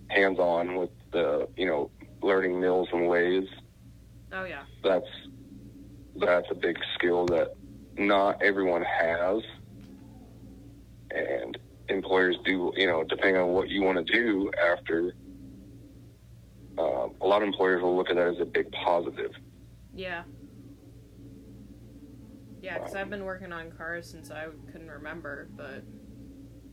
hands 0.09 0.39
on 0.39 0.75
with 0.75 0.89
the 1.11 1.47
you 1.57 1.65
know 1.65 1.91
learning 2.21 2.59
mills 2.59 2.87
and 2.93 3.09
lathes. 3.09 3.49
Oh 4.31 4.45
yeah. 4.45 4.63
That's 4.83 5.07
that's 6.15 6.47
a 6.51 6.55
big 6.55 6.77
skill 6.95 7.25
that 7.27 7.53
not 7.97 8.41
everyone 8.41 8.83
has, 8.83 9.41
and 11.11 11.57
employers 11.89 12.35
do 12.45 12.71
you 12.75 12.87
know 12.87 13.03
depending 13.03 13.37
on 13.37 13.49
what 13.49 13.69
you 13.69 13.81
want 13.81 14.05
to 14.05 14.13
do 14.13 14.51
after. 14.71 15.13
Um, 16.77 17.15
a 17.21 17.27
lot 17.27 17.41
of 17.41 17.47
employers 17.47 17.81
will 17.81 17.95
look 17.95 18.11
at 18.11 18.17
that 18.17 18.27
as 18.27 18.39
a 18.39 18.45
big 18.45 18.71
positive. 18.71 19.31
Yeah. 19.95 20.23
Yeah, 22.61 22.77
because 22.77 22.95
I've 22.95 23.09
been 23.09 23.25
working 23.25 23.51
on 23.51 23.71
cars 23.71 24.07
since 24.09 24.29
I 24.29 24.47
couldn't 24.71 24.91
remember, 24.91 25.47
but 25.55 25.83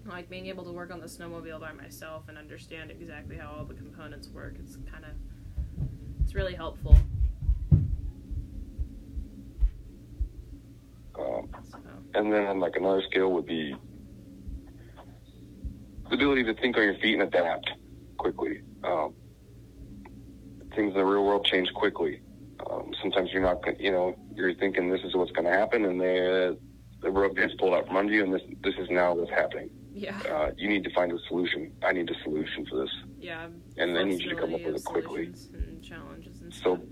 like 0.07 0.29
being 0.29 0.47
able 0.47 0.65
to 0.65 0.73
work 0.73 0.93
on 0.93 1.01
the 1.01 1.07
snowmobile 1.07 1.61
by 1.61 1.73
myself 1.73 2.25
and 2.29 2.37
understand 2.37 2.91
exactly 2.91 3.37
how 3.39 3.55
all 3.59 3.65
the 3.65 3.75
components 3.75 4.29
work, 4.29 4.57
it's 4.59 4.77
kind 4.91 5.05
of 5.05 5.13
it's 6.23 6.35
really 6.35 6.55
helpful. 6.55 6.97
Um, 11.19 11.49
So, 11.71 11.79
And 12.15 12.33
then 12.33 12.61
like 12.61 12.77
another 12.77 13.03
skill 13.09 13.33
would 13.33 13.47
be 13.47 13.77
the 16.09 16.15
ability 16.17 16.45
to 16.45 16.55
think 16.55 16.77
on 16.77 16.83
your 16.85 16.95
feet 16.99 17.15
and 17.15 17.23
adapt 17.23 17.71
quickly. 18.19 18.63
Um, 18.83 19.15
things 20.75 20.93
in 20.93 20.99
the 20.99 21.05
real 21.05 21.25
world 21.25 21.47
change 21.47 21.73
quickly. 21.75 22.21
Um, 22.71 22.93
sometimes 23.01 23.31
you're 23.33 23.43
not, 23.43 23.59
you 23.81 23.93
know, 23.93 24.15
you're 24.35 24.55
thinking 24.55 24.91
this 24.91 25.01
is 25.05 25.15
what's 25.15 25.31
going 25.33 25.45
to 25.47 25.53
happen, 25.53 25.85
and 25.85 26.01
the 26.01 26.59
the 27.03 27.11
rug 27.11 27.37
gets 27.37 27.53
pulled 27.59 27.75
out 27.75 27.87
from 27.87 27.97
under 27.97 28.13
you, 28.13 28.25
and 28.25 28.33
this 28.33 28.43
this 28.63 28.75
is 28.79 28.89
now 28.91 29.15
what's 29.15 29.31
happening. 29.31 29.71
yeah, 29.93 30.19
Uh, 30.31 30.51
you 30.57 30.69
need 30.69 30.83
to 30.85 30.91
find 30.95 31.13
a 31.13 31.19
solution. 31.29 31.71
I 31.83 31.93
need 31.93 32.11
a 32.11 32.15
solution 32.23 32.65
for 32.67 32.77
this, 32.81 32.91
yeah. 33.19 33.49
and 33.77 33.97
I 33.99 34.05
need 34.05 34.23
you 34.23 34.31
to 34.31 34.37
come 34.37 34.55
up 34.55 34.63
with 34.65 34.77
it 34.77 34.85
quickly. 34.85 35.27
And 35.53 35.83
challenges 35.83 36.41
and 36.41 36.53
So- 36.55 36.77
stuff. 36.77 36.89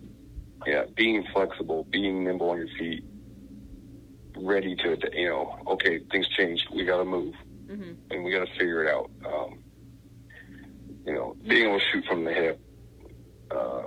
Yeah, 0.66 0.84
being 0.94 1.24
flexible, 1.32 1.84
being 1.90 2.22
nimble 2.22 2.50
on 2.50 2.58
your 2.58 2.68
feet, 2.78 3.02
ready 4.36 4.76
to, 4.76 4.96
you 5.12 5.28
know, 5.28 5.56
okay, 5.66 5.98
things 6.12 6.28
changed, 6.36 6.62
we 6.72 6.84
got 6.84 6.98
to 6.98 7.04
move. 7.04 7.34
Hmm 7.76 7.92
and 8.10 8.24
we 8.24 8.32
got 8.32 8.40
to 8.46 8.52
figure 8.58 8.84
it 8.84 8.90
out. 8.90 9.10
Um, 9.26 9.58
you 11.06 11.14
know, 11.14 11.36
being 11.48 11.66
able 11.68 11.78
to 11.78 11.84
shoot 11.92 12.04
from 12.08 12.24
the 12.24 12.32
hip, 12.32 12.60
uh, 13.50 13.82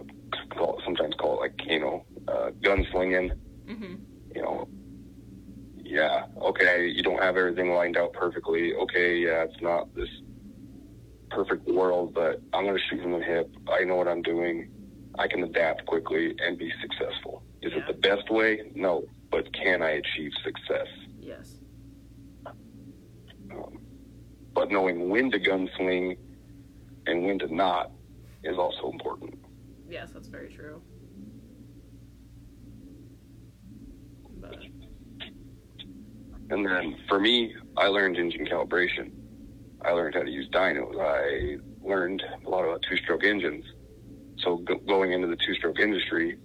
call, 0.58 0.82
sometimes 0.84 1.14
call 1.20 1.38
it 1.38 1.42
like 1.42 1.54
you 1.68 1.80
know, 1.80 2.06
uh, 2.28 2.50
gunslinging. 2.64 3.32
hmm 3.68 3.96
You 4.36 4.42
know, 4.42 4.68
yeah, 5.84 6.24
okay, 6.42 6.88
you 6.88 7.04
don't 7.04 7.22
have 7.22 7.38
everything 7.38 7.70
lined 7.72 7.98
out 7.98 8.14
perfectly. 8.14 8.74
Okay, 8.74 9.18
yeah, 9.18 9.44
it's 9.44 9.62
not 9.62 9.94
this 9.96 10.10
perfect 11.30 11.68
world, 11.68 12.14
but 12.14 12.42
I'm 12.54 12.64
going 12.66 12.76
to 12.76 12.82
shoot 12.90 13.02
from 13.02 13.12
the 13.14 13.26
hip. 13.26 13.52
I 13.68 13.84
know 13.84 13.96
what 13.96 14.08
I'm 14.08 14.22
doing. 14.22 14.68
I 15.20 15.28
can 15.28 15.44
adapt 15.44 15.86
quickly 15.86 16.34
and 16.46 16.58
be 16.58 16.72
successful. 16.82 17.44
Is 17.62 17.72
Yeah. 17.74 17.80
it 17.80 17.88
the 17.88 17.94
best 17.94 18.30
way? 18.30 18.60
No, 18.76 19.04
but 19.32 19.52
can 19.54 19.82
I 19.82 19.92
achieve 19.92 20.32
success? 20.44 20.88
Yes. 21.20 21.62
But 24.56 24.72
knowing 24.72 25.10
when 25.10 25.30
to 25.32 25.40
gunsling 25.40 26.18
and 27.06 27.26
when 27.26 27.38
to 27.40 27.54
not 27.54 27.92
is 28.44 28.58
also 28.58 28.90
important. 28.90 29.38
Yes, 29.88 30.12
that's 30.12 30.30
very 30.30 30.50
true. 30.50 30.82
But 34.40 34.64
And 36.50 36.66
then 36.66 36.96
for 37.10 37.20
me, 37.20 37.54
I 37.78 37.88
learned 37.88 38.18
engine 38.18 38.46
calibration. 38.46 39.12
I 39.84 39.92
learned 39.92 40.16
how 40.16 40.24
to 40.24 40.32
use 40.32 40.48
dynos. 40.50 40.96
I 41.00 41.58
learned 41.88 42.24
a 42.46 42.50
lot 42.50 42.64
about 42.64 42.82
two-stroke 42.90 43.24
engines. 43.24 43.66
So 44.40 44.58
go- 44.58 44.80
going 44.88 45.12
into 45.12 45.28
the 45.28 45.36
two-stroke 45.36 45.80
industry, 45.80 46.38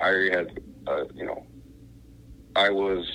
I 0.00 0.28
had, 0.32 0.60
uh, 0.86 1.04
you 1.14 1.24
know, 1.24 1.46
I 2.56 2.70
was 2.70 3.06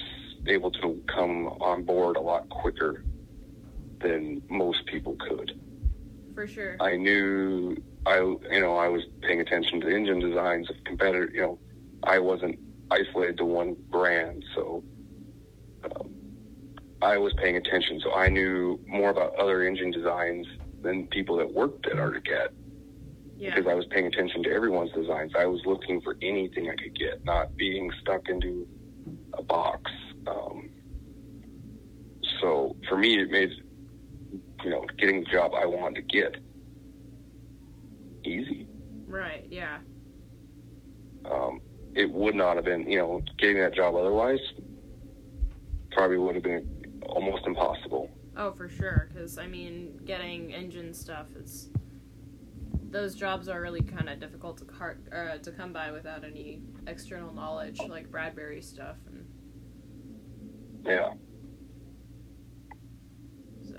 able 0.47 0.71
to 0.71 1.01
come 1.13 1.47
on 1.47 1.83
board 1.83 2.15
a 2.15 2.21
lot 2.21 2.47
quicker 2.49 3.03
than 3.99 4.41
most 4.49 4.85
people 4.85 5.15
could. 5.19 5.59
For 6.33 6.47
sure. 6.47 6.77
I 6.79 6.97
knew 6.97 7.75
I 8.05 8.19
you 8.19 8.59
know 8.61 8.77
I 8.77 8.87
was 8.87 9.03
paying 9.21 9.41
attention 9.41 9.81
to 9.81 9.89
engine 9.89 10.19
designs 10.19 10.69
of 10.69 10.75
competitor. 10.85 11.29
You 11.33 11.41
know, 11.41 11.59
I 12.03 12.19
wasn't 12.19 12.59
isolated 12.91 13.37
to 13.37 13.45
one 13.45 13.75
brand, 13.89 14.45
so 14.55 14.83
um, 15.83 16.13
I 17.01 17.17
was 17.17 17.33
paying 17.37 17.57
attention. 17.57 17.99
So 18.03 18.13
I 18.13 18.29
knew 18.29 18.79
more 18.87 19.09
about 19.09 19.35
other 19.35 19.63
engine 19.63 19.91
designs 19.91 20.47
than 20.81 21.07
people 21.07 21.37
that 21.37 21.51
worked 21.51 21.87
at 21.87 21.97
Arctic 21.97 22.53
yeah. 23.37 23.53
because 23.53 23.69
I 23.69 23.73
was 23.73 23.85
paying 23.87 24.07
attention 24.07 24.43
to 24.43 24.51
everyone's 24.51 24.91
designs. 24.91 25.33
I 25.37 25.45
was 25.45 25.61
looking 25.65 26.01
for 26.01 26.17
anything 26.21 26.69
I 26.69 26.75
could 26.75 26.97
get, 26.97 27.23
not 27.23 27.55
being 27.55 27.91
stuck 28.01 28.29
into 28.29 28.67
a 29.33 29.43
box. 29.43 29.91
Um, 30.25 30.69
so 32.41 32.75
for 32.87 32.97
me, 32.97 33.19
it 33.19 33.29
made 33.29 33.51
you 34.63 34.69
know 34.69 34.85
getting 34.97 35.21
the 35.23 35.29
job 35.31 35.53
I 35.53 35.65
wanted 35.65 35.95
to 35.95 36.01
get 36.01 36.37
easy. 38.23 38.67
Right. 39.07 39.45
Yeah. 39.49 39.79
Um, 41.25 41.61
it 41.95 42.11
would 42.11 42.35
not 42.35 42.55
have 42.55 42.65
been, 42.65 42.89
you 42.89 42.99
know, 42.99 43.21
getting 43.37 43.57
that 43.59 43.73
job 43.73 43.95
otherwise 43.95 44.39
probably 45.91 46.17
would 46.17 46.35
have 46.35 46.43
been 46.43 47.01
almost 47.07 47.45
impossible. 47.45 48.11
Oh, 48.35 48.51
for 48.51 48.69
sure. 48.69 49.09
Because 49.11 49.37
I 49.37 49.47
mean, 49.47 49.99
getting 50.05 50.53
engine 50.53 50.93
stuff 50.93 51.27
is 51.35 51.69
those 52.89 53.15
jobs 53.15 53.47
are 53.49 53.59
really 53.61 53.81
kind 53.81 54.09
of 54.09 54.19
difficult 54.19 54.57
to 54.59 54.65
car- 54.65 54.97
uh, 55.11 55.37
to 55.39 55.51
come 55.51 55.73
by 55.73 55.91
without 55.91 56.23
any 56.23 56.61
external 56.85 57.33
knowledge, 57.33 57.79
like 57.87 58.09
Bradbury 58.11 58.61
stuff, 58.61 58.97
and 59.07 59.25
Yeah. 60.85 61.13
so. 63.67 63.77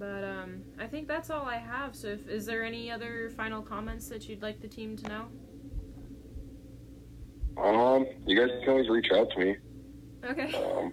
But 0.00 0.24
um, 0.24 0.62
I 0.80 0.86
think 0.86 1.06
that's 1.06 1.28
all 1.28 1.44
I 1.44 1.58
have. 1.58 1.94
So, 1.94 2.08
if, 2.08 2.26
is 2.26 2.46
there 2.46 2.64
any 2.64 2.90
other 2.90 3.30
final 3.36 3.60
comments 3.60 4.08
that 4.08 4.28
you'd 4.28 4.40
like 4.40 4.60
the 4.60 4.68
team 4.68 4.96
to 4.96 5.08
know? 5.08 5.26
Um, 7.62 8.06
you 8.26 8.34
guys 8.34 8.48
can 8.60 8.70
always 8.70 8.88
reach 8.88 9.12
out 9.12 9.30
to 9.32 9.38
me. 9.38 9.56
Okay. 10.24 10.54
Um, 10.54 10.92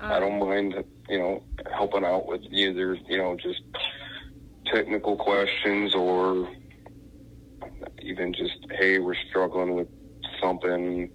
Uh, 0.00 0.06
I 0.06 0.20
don't 0.20 0.38
mind, 0.38 0.74
you 1.08 1.18
know, 1.18 1.42
helping 1.72 2.04
out 2.04 2.26
with 2.26 2.42
either, 2.50 2.98
you 3.08 3.16
know, 3.16 3.36
just 3.36 3.62
technical 4.66 5.16
questions 5.16 5.94
or 5.94 6.48
even 8.02 8.34
just, 8.34 8.58
hey, 8.72 8.98
we're 8.98 9.14
struggling 9.30 9.74
with 9.74 9.88
something. 10.42 11.10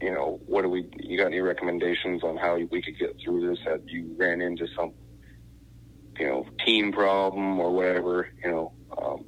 You 0.00 0.10
know, 0.10 0.40
what 0.46 0.62
do 0.62 0.68
we? 0.68 0.88
You 0.98 1.16
got 1.18 1.26
any 1.26 1.40
recommendations 1.40 2.24
on 2.24 2.36
how 2.36 2.56
we 2.56 2.82
could 2.82 2.98
get 2.98 3.16
through 3.22 3.48
this? 3.48 3.58
Have 3.66 3.82
you 3.86 4.16
ran 4.18 4.40
into 4.40 4.66
some, 4.76 4.92
you 6.22 6.28
know, 6.28 6.46
team 6.64 6.92
problem 6.92 7.58
or 7.58 7.72
whatever? 7.72 8.28
You 8.44 8.50
know, 8.50 8.72
um, 8.96 9.24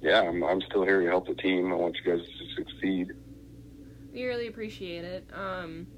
yeah, 0.00 0.22
I'm 0.22 0.44
I'm 0.44 0.60
still 0.62 0.84
here 0.84 1.00
to 1.00 1.08
help 1.08 1.26
the 1.26 1.34
team. 1.34 1.72
I 1.72 1.74
want 1.74 1.96
you 2.04 2.12
guys 2.12 2.20
to 2.24 2.62
succeed. 2.62 3.08
We 4.14 4.24
really 4.24 4.46
appreciate 4.46 5.04
it. 5.04 5.28
Um, 5.32 5.88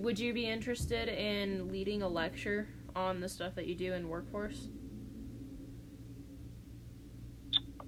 would 0.00 0.18
you 0.18 0.34
be 0.34 0.46
interested 0.46 1.08
in 1.08 1.72
leading 1.72 2.02
a 2.02 2.08
lecture 2.08 2.68
on 2.94 3.20
the 3.20 3.28
stuff 3.28 3.54
that 3.54 3.66
you 3.66 3.74
do 3.74 3.94
in 3.94 4.08
workforce? 4.10 4.68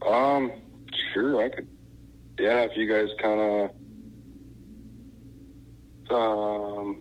Um, 0.07 0.51
sure, 1.12 1.45
I 1.45 1.51
could. 1.51 1.69
Yeah, 2.38 2.62
if 2.62 2.71
you 2.75 2.90
guys 2.90 3.09
kind 3.23 3.38
of 3.38 3.71
um 6.11 7.01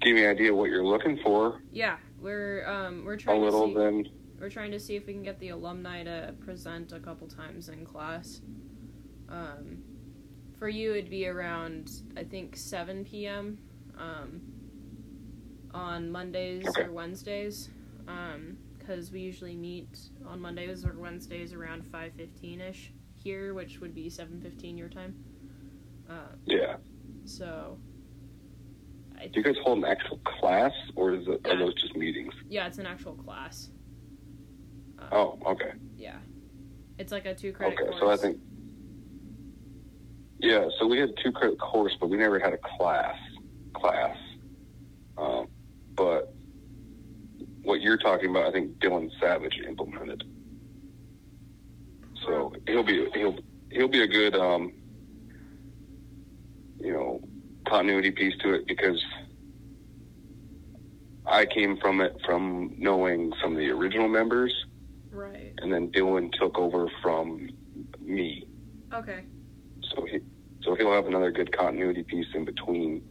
give 0.00 0.14
me 0.14 0.24
an 0.24 0.30
idea 0.30 0.52
what 0.52 0.70
you're 0.70 0.84
looking 0.84 1.18
for 1.22 1.60
Yeah, 1.70 1.98
we're 2.20 2.66
um 2.66 3.04
we're 3.04 3.14
a 3.14 3.18
trying 3.18 3.42
little, 3.42 3.66
to 3.68 3.72
see 3.72 3.74
then 3.78 4.04
we're 4.38 4.50
trying 4.50 4.70
to 4.70 4.80
see 4.80 4.96
if 4.96 5.06
we 5.06 5.12
can 5.12 5.22
get 5.22 5.38
the 5.40 5.50
alumni 5.50 6.02
to 6.04 6.34
present 6.40 6.92
a 6.92 7.00
couple 7.00 7.26
times 7.28 7.68
in 7.68 7.84
class. 7.84 8.40
Um, 9.28 9.82
for 10.58 10.68
you, 10.68 10.92
it'd 10.92 11.10
be 11.10 11.26
around 11.26 11.90
I 12.16 12.24
think 12.24 12.56
7 12.56 13.04
p.m. 13.04 13.58
Um, 13.98 14.40
on 15.72 16.10
Mondays 16.10 16.66
Okay. 16.68 16.84
or 16.84 16.92
Wednesdays, 16.92 17.68
Um, 18.08 18.56
because 18.78 19.12
we 19.12 19.20
usually 19.20 19.54
meet 19.54 19.98
on 20.26 20.40
Mondays 20.40 20.84
or 20.84 20.94
Wednesdays 20.98 21.52
around 21.52 21.84
5:15 21.84 22.60
ish 22.60 22.92
here, 23.14 23.54
which 23.54 23.78
would 23.80 23.94
be 23.94 24.08
7:15 24.08 24.76
your 24.78 24.88
time. 24.88 25.14
Uh, 26.08 26.34
yeah. 26.46 26.76
so. 27.24 27.78
Do 29.28 29.40
you 29.40 29.42
guys 29.42 29.56
hold 29.62 29.78
an 29.78 29.84
actual 29.84 30.18
class, 30.18 30.72
or 30.96 31.12
is 31.14 31.26
it, 31.28 31.40
Yeah. 31.44 31.52
are 31.54 31.58
those 31.58 31.74
just 31.74 31.96
meetings? 31.96 32.32
yeah, 32.48 32.66
it's 32.66 32.78
an 32.78 32.86
actual 32.86 33.14
class. 33.14 33.70
Uh, 34.98 35.08
Oh, 35.12 35.38
okay, 35.46 35.72
Yeah. 35.96 36.18
It's 36.98 37.12
like 37.12 37.24
a 37.26 37.34
two 37.34 37.52
credit 37.52 37.74
okay. 37.78 37.84
course. 37.90 38.00
So 38.00 38.10
I 38.10 38.16
think, 38.16 38.38
yeah. 40.40 40.68
So 40.78 40.86
we 40.86 40.98
had 40.98 41.10
two 41.22 41.32
credit 41.32 41.58
course, 41.58 41.96
but 41.98 42.08
we 42.10 42.16
never 42.18 42.38
had 42.38 42.52
a 42.52 42.58
class. 42.76 43.16
Class. 43.74 44.16
Um, 45.16 45.48
but 45.94 46.34
what 47.62 47.80
you're 47.80 47.96
talking 47.96 48.28
about, 48.30 48.46
I 48.46 48.52
think 48.52 48.76
Dylan 48.78 49.10
Savage 49.18 49.58
implemented. 49.66 50.24
So 52.26 52.52
he'll 52.66 52.82
be 52.82 53.08
he'll 53.14 53.38
he'll 53.70 53.88
be 53.88 54.02
a 54.02 54.06
good 54.06 54.34
um, 54.36 54.72
you 56.78 56.92
know 56.92 57.20
continuity 57.74 58.10
piece 58.10 58.34
to 58.42 58.52
it 58.54 58.66
because 58.66 59.00
I 61.26 61.46
came 61.46 61.76
from 61.78 62.00
it 62.00 62.16
from 62.26 62.74
knowing 62.76 63.32
some 63.40 63.52
of 63.52 63.58
the 63.58 63.70
original 63.70 64.08
members, 64.08 64.52
Right. 65.12 65.52
and 65.58 65.72
then 65.72 65.90
Dylan 65.92 66.32
took 66.32 66.58
over 66.58 66.88
from 67.02 67.50
me. 68.00 68.46
Okay. 68.92 69.24
So 69.94 70.04
he 70.04 70.18
so 70.62 70.74
he'll 70.74 70.92
have 70.92 71.06
another 71.06 71.30
good 71.30 71.56
continuity 71.56 72.02
piece 72.02 72.26
in 72.34 72.44
between, 72.44 73.02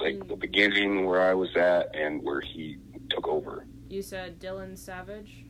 like 0.00 0.16
Mm. 0.16 0.28
the 0.28 0.36
beginning 0.36 1.04
where 1.06 1.20
I 1.22 1.32
was 1.34 1.54
at 1.56 1.94
and 1.94 2.22
where 2.22 2.40
he 2.40 2.78
took 3.10 3.28
over. 3.28 3.66
You 3.88 4.02
said 4.02 4.40
Dylan 4.40 4.76
Savage? 4.76 5.44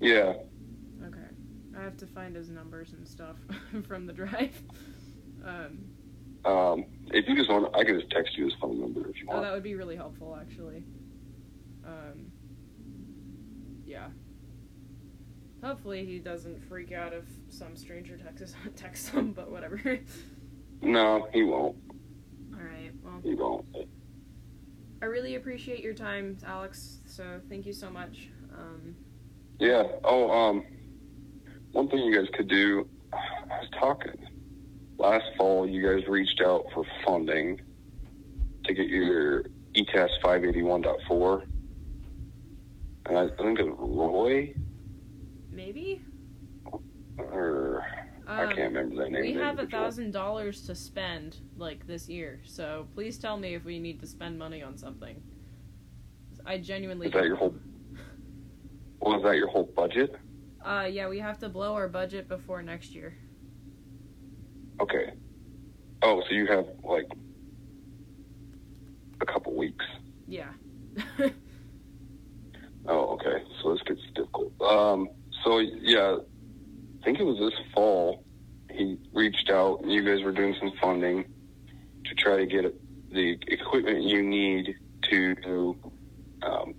Yeah, 0.00 0.34
Okay. 1.04 1.28
I 1.76 1.82
have 1.82 1.96
to 1.98 2.06
find 2.06 2.36
his 2.36 2.48
numbers 2.48 2.92
and 2.92 3.06
stuff 3.08 3.36
from 3.88 4.06
the 4.06 4.12
drive. 4.12 4.62
Um, 5.44 5.78
Um, 6.46 6.84
if 7.08 7.28
you 7.28 7.34
just 7.36 7.50
want, 7.50 7.74
I 7.74 7.84
can 7.84 7.98
just 7.98 8.10
text 8.10 8.36
you 8.36 8.44
his 8.44 8.54
phone 8.60 8.80
number 8.80 9.08
if 9.10 9.20
you 9.20 9.26
want. 9.26 9.40
oh, 9.40 9.42
that 9.42 9.52
would 9.52 9.62
be 9.62 9.74
really 9.74 9.96
helpful, 9.96 10.38
actually. 10.40 10.84
Um, 11.84 12.30
yeah. 13.84 14.08
Hopefully 15.62 16.04
he 16.04 16.18
doesn't 16.18 16.62
freak 16.68 16.92
out 16.92 17.12
if 17.12 17.24
some 17.48 17.76
stranger 17.76 18.16
texts 18.16 18.54
texts 18.76 19.08
him, 19.08 19.32
but 19.32 19.50
whatever. 19.50 19.80
no, 20.82 21.28
he 21.32 21.42
won't. 21.42 21.76
All 22.54 22.60
right. 22.62 22.92
Well, 23.02 23.20
He 23.22 23.34
won't. 23.34 23.64
I 25.02 25.06
really 25.06 25.34
appreciate 25.34 25.82
your 25.82 25.94
time, 25.94 26.38
Alex. 26.46 27.00
So 27.06 27.40
thank 27.48 27.66
you 27.66 27.72
so 27.72 27.90
much. 27.90 28.28
Um, 28.56 28.94
Yeah. 29.58 29.82
Oh, 30.04 30.30
um, 30.30 30.64
one 31.72 31.88
thing 31.88 32.00
you 32.00 32.14
guys 32.16 32.28
could 32.34 32.48
do. 32.48 32.88
I 33.12 33.58
was 33.60 33.68
talking 33.78 34.12
last 34.98 35.24
fall. 35.36 35.68
You 35.68 35.86
guys 35.86 36.06
reached 36.08 36.40
out 36.44 36.64
for 36.74 36.84
funding 37.04 37.60
to 38.64 38.74
get 38.74 38.86
your 38.88 39.40
E 39.74 39.84
ETAS 39.94 40.08
581.4, 40.24 41.42
and 43.06 43.18
I, 43.18 43.24
I 43.24 43.28
think 43.36 43.58
it 43.58 43.64
was 43.66 43.76
Roy 43.78 44.54
maybe. 45.52 46.02
or 47.18 47.84
I 48.26 48.42
Um, 48.44 48.48
can't 48.54 48.74
remember 48.74 48.96
that 49.04 49.12
name. 49.12 49.22
We 49.22 49.32
have 49.34 49.58
a 49.58 49.66
thousand 49.66 50.10
dollars 50.12 50.66
to 50.66 50.74
spend 50.74 51.36
like 51.56 51.86
this 51.86 52.08
year, 52.08 52.40
so 52.44 52.86
please 52.94 53.18
tell 53.18 53.36
me 53.38 53.54
if 53.54 53.64
we 53.64 53.78
need 53.78 54.00
to 54.00 54.06
spend 54.06 54.38
money 54.38 54.62
on 54.62 54.76
something. 54.76 55.22
I 56.44 56.58
genuinely. 56.58 57.06
Is 57.08 57.12
that 57.12 57.24
your 57.24 57.36
whole? 57.36 57.54
Was 59.00 59.22
that 59.24 59.36
your 59.36 59.48
whole 59.48 59.64
budget? 59.76 60.16
Uh, 60.64 60.88
yeah, 60.90 61.08
we 61.08 61.18
have 61.20 61.38
to 61.38 61.48
blow 61.48 61.74
our 61.74 61.88
budget 61.88 62.28
before 62.28 62.60
next 62.62 62.90
year. 62.92 63.16
Okay. 64.80 65.12
Oh, 66.02 66.22
so 66.28 66.34
you 66.34 66.46
have 66.46 66.66
like 66.84 67.06
a 69.20 69.26
couple 69.26 69.54
weeks. 69.56 69.84
Yeah. 70.26 70.50
Oh, 72.88 73.14
okay. 73.14 73.42
So 73.62 73.72
this 73.72 73.82
gets 73.82 74.00
difficult. 74.14 74.52
Um, 74.60 75.08
so 75.44 75.58
yeah, 75.58 76.18
I 77.00 77.04
think 77.04 77.18
it 77.18 77.24
was 77.24 77.36
this 77.38 77.58
fall. 77.74 78.24
He 78.70 78.96
reached 79.12 79.50
out, 79.50 79.80
and 79.82 79.90
you 79.90 80.04
guys 80.04 80.22
were 80.24 80.30
doing 80.30 80.54
some 80.60 80.72
funding 80.80 81.24
to 82.04 82.14
try 82.14 82.36
to 82.36 82.46
get 82.46 82.64
the 83.10 83.36
equipment 83.48 84.04
you 84.04 84.22
need 84.22 84.76
to 85.10 85.76
um, 86.42 86.74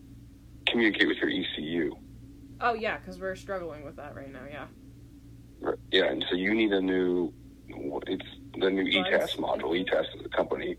communicate 0.67 1.07
with 1.09 1.17
your 1.17 1.29
ECU. 1.29 1.93
oh 2.61 2.73
yeah, 2.73 2.97
because 2.99 3.19
we're 3.19 3.35
struggling 3.35 3.83
with 3.83 3.97
that 3.97 4.15
right 4.15 4.31
now. 4.31 4.43
Yeah. 4.49 5.73
Yeah, 5.91 6.05
and 6.05 6.23
so 6.29 6.37
you 6.37 6.53
need 6.53 6.71
a 6.71 6.81
new. 6.81 7.33
It's 7.69 8.25
the 8.57 8.69
new 8.69 8.83
Buds, 9.03 9.35
ETAS 9.35 9.37
module. 9.37 9.75
ETAS 9.79 10.05
is 10.19 10.25
a 10.25 10.29
company. 10.29 10.77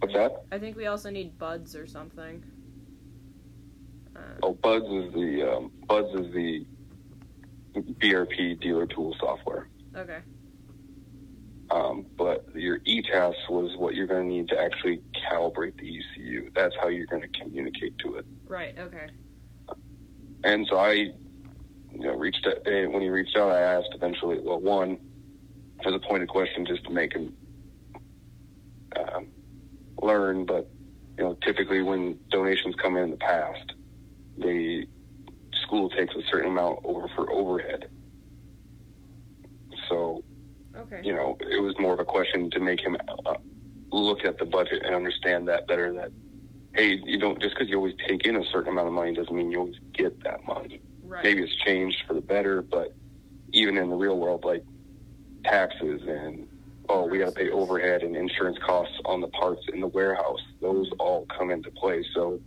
What's 0.00 0.14
that? 0.14 0.42
I 0.52 0.58
think 0.58 0.76
we 0.76 0.86
also 0.86 1.10
need 1.10 1.38
buds 1.38 1.74
or 1.76 1.86
something. 1.86 2.44
Uh, 4.14 4.20
Oh, 4.42 4.54
Buds 4.54 4.84
is 4.86 5.12
the 5.14 5.50
um, 5.56 5.70
Buds 5.88 6.08
is 6.20 6.32
the 6.34 6.66
BRP 7.76 8.60
dealer 8.60 8.86
tool 8.86 9.14
software. 9.20 9.68
okay. 9.96 10.18
Um, 11.68 12.06
but 12.16 12.46
your 12.54 12.78
ETAS 12.86 13.34
was 13.50 13.76
what 13.76 13.96
you're 13.96 14.06
going 14.06 14.28
to 14.28 14.32
need 14.34 14.48
to 14.50 14.58
actually 14.60 15.02
calibrate 15.28 15.76
the 15.78 15.98
ECU. 15.98 16.48
That's 16.54 16.74
how 16.80 16.86
you're 16.86 17.06
going 17.06 17.22
to 17.22 17.40
communicate 17.40 17.98
to 17.98 18.14
it. 18.16 18.24
Right. 18.46 18.78
Okay. 18.78 19.08
And 20.44 20.64
so 20.70 20.78
I, 20.78 20.92
you 20.92 21.12
know, 21.92 22.14
reached 22.14 22.46
out, 22.46 22.58
eh, 22.66 22.86
when 22.86 23.02
he 23.02 23.08
reached 23.08 23.36
out, 23.36 23.50
I 23.50 23.60
asked 23.62 23.88
eventually, 23.94 24.38
well, 24.40 24.60
one, 24.60 24.98
as 25.86 25.94
a 25.94 25.98
pointed 25.98 26.28
question 26.28 26.66
just 26.66 26.84
to 26.84 26.92
make 26.92 27.14
him 27.14 27.32
um, 28.98 29.28
learn, 30.02 30.44
but, 30.44 30.70
you 31.18 31.24
know, 31.24 31.38
typically 31.44 31.82
when 31.82 32.18
donations 32.30 32.74
come 32.82 32.96
in 32.96 33.04
in 33.04 33.10
the 33.10 33.16
past, 33.16 33.72
the 34.36 34.84
school 35.62 35.88
takes 35.90 36.14
a 36.14 36.22
certain 36.30 36.50
amount 36.50 36.78
over 36.84 37.08
for 37.14 37.30
overhead. 37.30 37.86
So, 39.88 40.22
Okay. 40.76 41.00
you 41.02 41.14
know, 41.14 41.36
it 41.40 41.62
was 41.62 41.74
more 41.78 41.94
of 41.94 42.00
a 42.00 42.04
question 42.04 42.50
to 42.50 42.60
make 42.60 42.80
him 42.80 42.96
uh, 43.24 43.34
look 43.92 44.24
at 44.24 44.38
the 44.38 44.44
budget 44.44 44.82
and 44.84 44.94
understand 44.94 45.48
that 45.48 45.66
better. 45.68 45.92
That 45.92 46.12
hey, 46.74 47.00
you 47.04 47.18
don't 47.18 47.40
just 47.40 47.54
because 47.54 47.70
you 47.70 47.76
always 47.76 47.94
take 48.06 48.26
in 48.26 48.36
a 48.36 48.44
certain 48.52 48.72
amount 48.72 48.88
of 48.88 48.94
money 48.94 49.14
doesn't 49.14 49.34
mean 49.34 49.50
you 49.50 49.60
always 49.60 49.76
get 49.96 50.22
that 50.24 50.40
money. 50.46 50.82
Right. 51.02 51.24
Maybe 51.24 51.42
it's 51.42 51.56
changed 51.64 51.96
for 52.06 52.14
the 52.14 52.20
better, 52.20 52.62
but 52.62 52.94
even 53.52 53.78
in 53.78 53.88
the 53.88 53.96
real 53.96 54.18
world, 54.18 54.44
like 54.44 54.64
taxes 55.50 56.02
and 56.06 56.46
oh, 56.88 57.06
we 57.06 57.18
got 57.18 57.26
to 57.26 57.32
pay 57.32 57.50
overhead 57.50 58.02
and 58.02 58.14
insurance 58.16 58.56
costs 58.64 58.94
on 59.06 59.20
the 59.20 59.28
parts 59.28 59.62
in 59.72 59.80
the 59.80 59.88
warehouse. 59.88 60.40
Those 60.60 60.88
all 61.00 61.26
come 61.36 61.50
into 61.50 61.70
play. 61.72 62.04
So, 62.14 62.38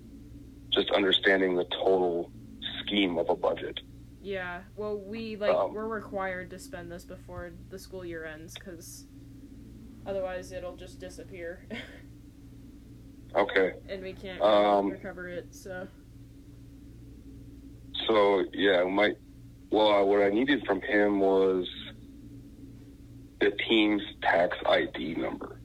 just 0.72 0.90
understanding 0.92 1.56
the 1.56 1.66
total 1.66 2.32
scheme 2.80 3.18
of 3.18 3.30
a 3.30 3.36
budget. 3.36 3.80
Yeah. 4.22 4.62
Well, 4.78 4.98
we 4.98 5.36
like 5.36 5.52
Um, 5.56 5.74
we're 5.74 5.88
required 5.88 6.50
to 6.52 6.60
spend 6.60 6.92
this 6.92 7.04
before 7.06 7.52
the 7.70 7.80
school 7.80 8.06
year 8.06 8.26
ends 8.26 8.54
because 8.54 9.06
otherwise 10.06 10.52
it'll 10.52 10.76
just 10.76 11.00
disappear 11.00 11.66
Okay. 13.36 13.74
and 13.88 14.02
we 14.04 14.14
can't 14.14 14.42
Um, 14.42 14.90
recover 14.90 15.28
it. 15.28 15.54
So 15.54 15.88
So 18.08 18.44
yeah, 18.54 18.84
my 18.84 19.14
well, 19.72 20.06
what 20.08 20.22
I 20.22 20.30
needed 20.30 20.66
from 20.66 20.82
him 20.82 21.20
was 21.20 21.68
the 23.40 23.52
team's 23.68 24.02
tax 24.22 24.58
ID 24.66 25.16
number. 25.16 25.60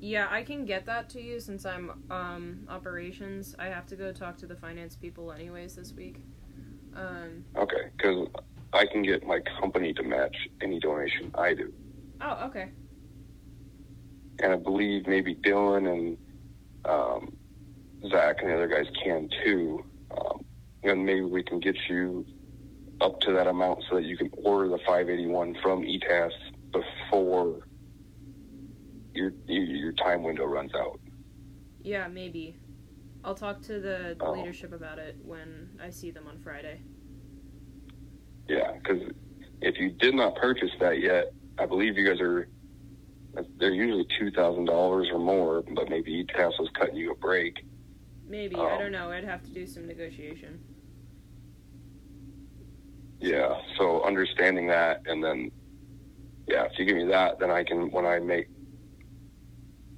yeah, 0.00 0.26
I 0.30 0.42
can 0.42 0.64
get 0.64 0.86
that 0.86 1.08
to 1.10 1.20
you 1.20 1.40
since 1.40 1.64
I'm 1.64 2.02
um 2.10 2.66
operations. 2.68 3.54
I 3.58 3.66
have 3.66 3.86
to 3.88 3.96
go 3.96 4.12
talk 4.12 4.36
to 4.38 4.46
the 4.46 4.56
finance 4.56 4.96
people 4.96 5.32
anyways 5.32 5.74
this 5.76 5.92
week. 5.92 6.16
Um. 6.94 7.44
Okay, 7.56 7.90
because 7.96 8.28
I 8.72 8.86
can 8.86 9.02
get 9.02 9.26
my 9.26 9.40
company 9.60 9.92
to 9.94 10.02
match 10.02 10.36
any 10.60 10.80
donation 10.80 11.30
I 11.34 11.54
do, 11.54 11.72
Oh. 12.20 12.46
Okay. 12.46 12.70
and 14.40 14.52
I 14.52 14.56
believe 14.56 15.06
maybe 15.06 15.34
Dylan 15.36 15.88
and 15.92 16.18
um, 16.84 17.36
Zach 18.10 18.36
and 18.42 18.50
the 18.50 18.54
other 18.54 18.68
guys 18.68 18.86
can 19.02 19.28
too. 19.44 19.84
Um, 20.10 20.44
and 20.82 21.04
maybe 21.04 21.22
we 21.22 21.42
can 21.42 21.58
get 21.60 21.76
you 21.88 22.24
up 23.00 23.20
to 23.20 23.32
that 23.32 23.46
amount 23.46 23.82
so 23.88 23.96
that 23.96 24.04
you 24.04 24.16
can 24.16 24.30
order 24.44 24.68
the 24.68 24.78
581 24.78 25.56
from 25.62 25.82
ETAS 25.84 26.30
before 27.10 27.60
your 29.14 29.32
your 29.46 29.92
time 29.92 30.22
window 30.22 30.44
runs 30.44 30.72
out. 30.74 31.00
Yeah, 31.82 32.08
maybe. 32.08 32.56
I'll 33.24 33.34
talk 33.34 33.60
to 33.62 33.80
the 33.80 34.16
Oh. 34.20 34.32
leadership 34.32 34.72
about 34.72 34.98
it 34.98 35.16
when 35.24 35.70
I 35.80 35.90
see 35.90 36.10
them 36.10 36.26
on 36.28 36.38
Friday. 36.38 36.80
Yeah, 38.48 38.72
because 38.74 39.10
if 39.62 39.78
you 39.78 39.90
did 39.90 40.14
not 40.14 40.36
purchase 40.36 40.70
that 40.80 41.00
yet, 41.00 41.32
I 41.58 41.66
believe 41.66 41.96
you 41.96 42.06
guys 42.08 42.20
are. 42.20 42.48
They're 43.58 43.70
usually 43.74 44.06
two 44.18 44.30
thousand 44.30 44.64
dollars 44.66 45.08
or 45.12 45.18
more, 45.18 45.62
but 45.74 45.88
maybe 45.90 46.24
ETAS 46.24 46.52
was 46.58 46.68
cutting 46.78 46.96
you 46.96 47.12
a 47.12 47.14
break. 47.16 47.54
Maybe. 48.26 48.56
I 48.56 48.72
Um, 48.74 48.78
don't 48.78 48.92
know. 48.92 49.10
I'd 49.10 49.24
have 49.24 49.42
to 49.44 49.50
do 49.50 49.66
some 49.66 49.86
negotiation. 49.86 50.58
Yeah, 53.20 53.60
so 53.78 54.02
understanding 54.04 54.66
that, 54.68 55.02
and 55.06 55.22
then 55.24 55.50
yeah, 56.46 56.64
if 56.64 56.78
you 56.78 56.84
give 56.84 56.96
me 56.96 57.06
that, 57.06 57.38
then 57.38 57.50
I 57.50 57.64
can 57.64 57.90
when 57.90 58.06
I 58.06 58.18
make. 58.18 58.48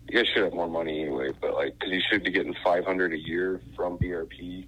You 0.09 0.19
guys 0.19 0.27
should 0.33 0.45
have 0.45 0.55
more 0.55 0.69
money 0.69 1.03
anyway, 1.03 1.33
but 1.39 1.53
like, 1.55 1.79
because 1.79 1.93
you 1.93 2.01
should 2.11 2.25
be 2.25 2.31
getting 2.31 2.55
five 2.65 2.85
hundred 2.85 3.13
a 3.13 3.19
year 3.19 3.61
from 3.77 3.99
BRP 3.99 4.67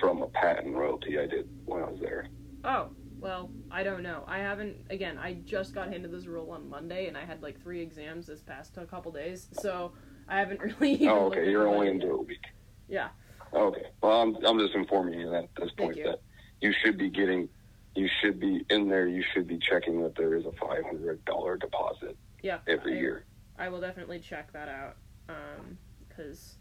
from 0.00 0.22
a 0.22 0.26
patent 0.28 0.74
royalty 0.74 1.18
I 1.18 1.26
did 1.26 1.48
when 1.64 1.82
I 1.82 1.90
was 1.90 2.00
there. 2.00 2.26
Oh, 2.64 2.88
well, 3.20 3.50
I 3.70 3.82
don't 3.82 4.02
know. 4.02 4.24
I 4.26 4.38
haven't. 4.38 4.76
Again, 4.90 5.18
I 5.18 5.34
just 5.44 5.74
got 5.74 5.88
handed 5.88 6.10
this 6.10 6.26
role 6.26 6.50
on 6.50 6.68
Monday, 6.68 7.06
and 7.06 7.16
I 7.16 7.24
had 7.24 7.42
like 7.42 7.62
three 7.62 7.80
exams 7.80 8.26
this 8.26 8.42
past 8.42 8.76
a 8.78 8.84
couple 8.84 9.12
days, 9.12 9.48
so 9.52 9.92
I 10.28 10.38
haven't 10.38 10.60
really. 10.80 11.08
Oh, 11.08 11.26
okay, 11.26 11.48
you're 11.48 11.68
only 11.68 11.88
into 11.88 12.10
a 12.10 12.22
week. 12.22 12.44
Yeah. 12.88 13.08
Okay. 13.54 13.86
Well, 14.02 14.22
I'm 14.22 14.36
I'm 14.44 14.58
just 14.58 14.74
informing 14.74 15.20
you 15.20 15.30
that 15.30 15.44
at 15.44 15.54
this 15.56 15.70
Thank 15.76 15.78
point 15.78 15.96
you. 15.96 16.04
that 16.04 16.20
you 16.60 16.72
should 16.84 16.98
be 16.98 17.10
getting, 17.10 17.48
you 17.96 18.08
should 18.20 18.38
be 18.38 18.64
in 18.70 18.88
there. 18.88 19.06
You 19.08 19.22
should 19.32 19.46
be 19.48 19.58
checking 19.58 20.02
that 20.02 20.14
there 20.16 20.34
is 20.34 20.44
a 20.46 20.52
five 20.52 20.84
hundred 20.84 21.24
dollar 21.24 21.56
deposit 21.56 22.16
Yeah. 22.42 22.58
every 22.68 22.96
I, 22.96 23.00
year. 23.00 23.24
I 23.58 23.68
will 23.68 23.80
definitely 23.80 24.18
check 24.20 24.52
that 24.52 24.68
out. 24.68 24.96
Um, 25.28 25.78
because 26.08 26.54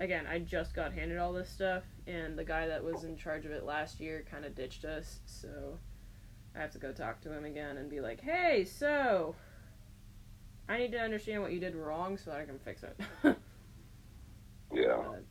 again, 0.00 0.26
I 0.26 0.38
just 0.38 0.74
got 0.74 0.92
handed 0.92 1.18
all 1.18 1.32
this 1.32 1.48
stuff, 1.48 1.82
and 2.06 2.38
the 2.38 2.44
guy 2.44 2.66
that 2.68 2.82
was 2.84 3.04
in 3.04 3.16
charge 3.16 3.44
of 3.46 3.50
it 3.52 3.64
last 3.64 3.98
year 4.00 4.24
kind 4.30 4.44
of 4.44 4.54
ditched 4.54 4.84
us, 4.84 5.20
so 5.26 5.78
I 6.54 6.60
have 6.60 6.70
to 6.72 6.78
go 6.78 6.92
talk 6.92 7.20
to 7.22 7.32
him 7.32 7.44
again 7.44 7.76
and 7.78 7.90
be 7.90 8.00
like, 8.00 8.20
"Hey, 8.20 8.64
so 8.64 9.34
I 10.68 10.78
need 10.78 10.92
to 10.92 11.00
understand 11.00 11.42
what 11.42 11.52
you 11.52 11.60
did 11.60 11.74
wrong 11.74 12.16
so 12.18 12.30
that 12.30 12.40
I 12.40 12.44
can 12.44 12.58
fix 12.58 12.82
it." 12.82 13.00
Yeah. 14.70 15.02
But- 15.10 15.24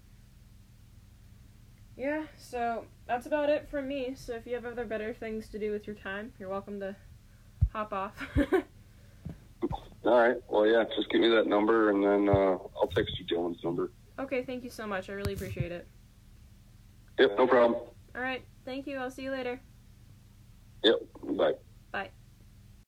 yeah, 1.97 2.23
so 2.37 2.85
that's 3.07 3.25
about 3.25 3.49
it 3.49 3.67
from 3.69 3.87
me. 3.87 4.13
So 4.15 4.33
if 4.33 4.45
you 4.45 4.53
have 4.53 4.65
other 4.65 4.85
better 4.85 5.13
things 5.13 5.49
to 5.49 5.59
do 5.59 5.71
with 5.71 5.87
your 5.87 5.95
time, 5.95 6.31
you're 6.39 6.49
welcome 6.49 6.79
to 6.79 6.95
hop 7.73 7.91
off. 7.91 8.13
All 10.05 10.19
right. 10.19 10.37
Well, 10.47 10.65
yeah. 10.65 10.83
Just 10.95 11.09
give 11.09 11.21
me 11.21 11.29
that 11.29 11.47
number, 11.47 11.89
and 11.89 12.03
then 12.03 12.29
uh, 12.29 12.57
I'll 12.79 12.89
text 12.95 13.19
you 13.19 13.25
Dylan's 13.25 13.63
number. 13.63 13.91
okay, 14.19 14.43
thank 14.43 14.63
you 14.63 14.69
so 14.69 14.85
much. 14.87 15.09
I 15.09 15.13
really 15.13 15.33
appreciate 15.33 15.71
it. 15.71 15.87
Yep. 17.19 17.35
No 17.37 17.47
problem. 17.47 17.81
All 18.15 18.21
right, 18.21 18.43
thank 18.63 18.87
you. 18.87 18.97
I'll 18.97 19.11
see 19.11 19.23
you 19.23 19.31
later. 19.31 19.59
Yep. 20.83 20.95
Bye. 21.35 21.53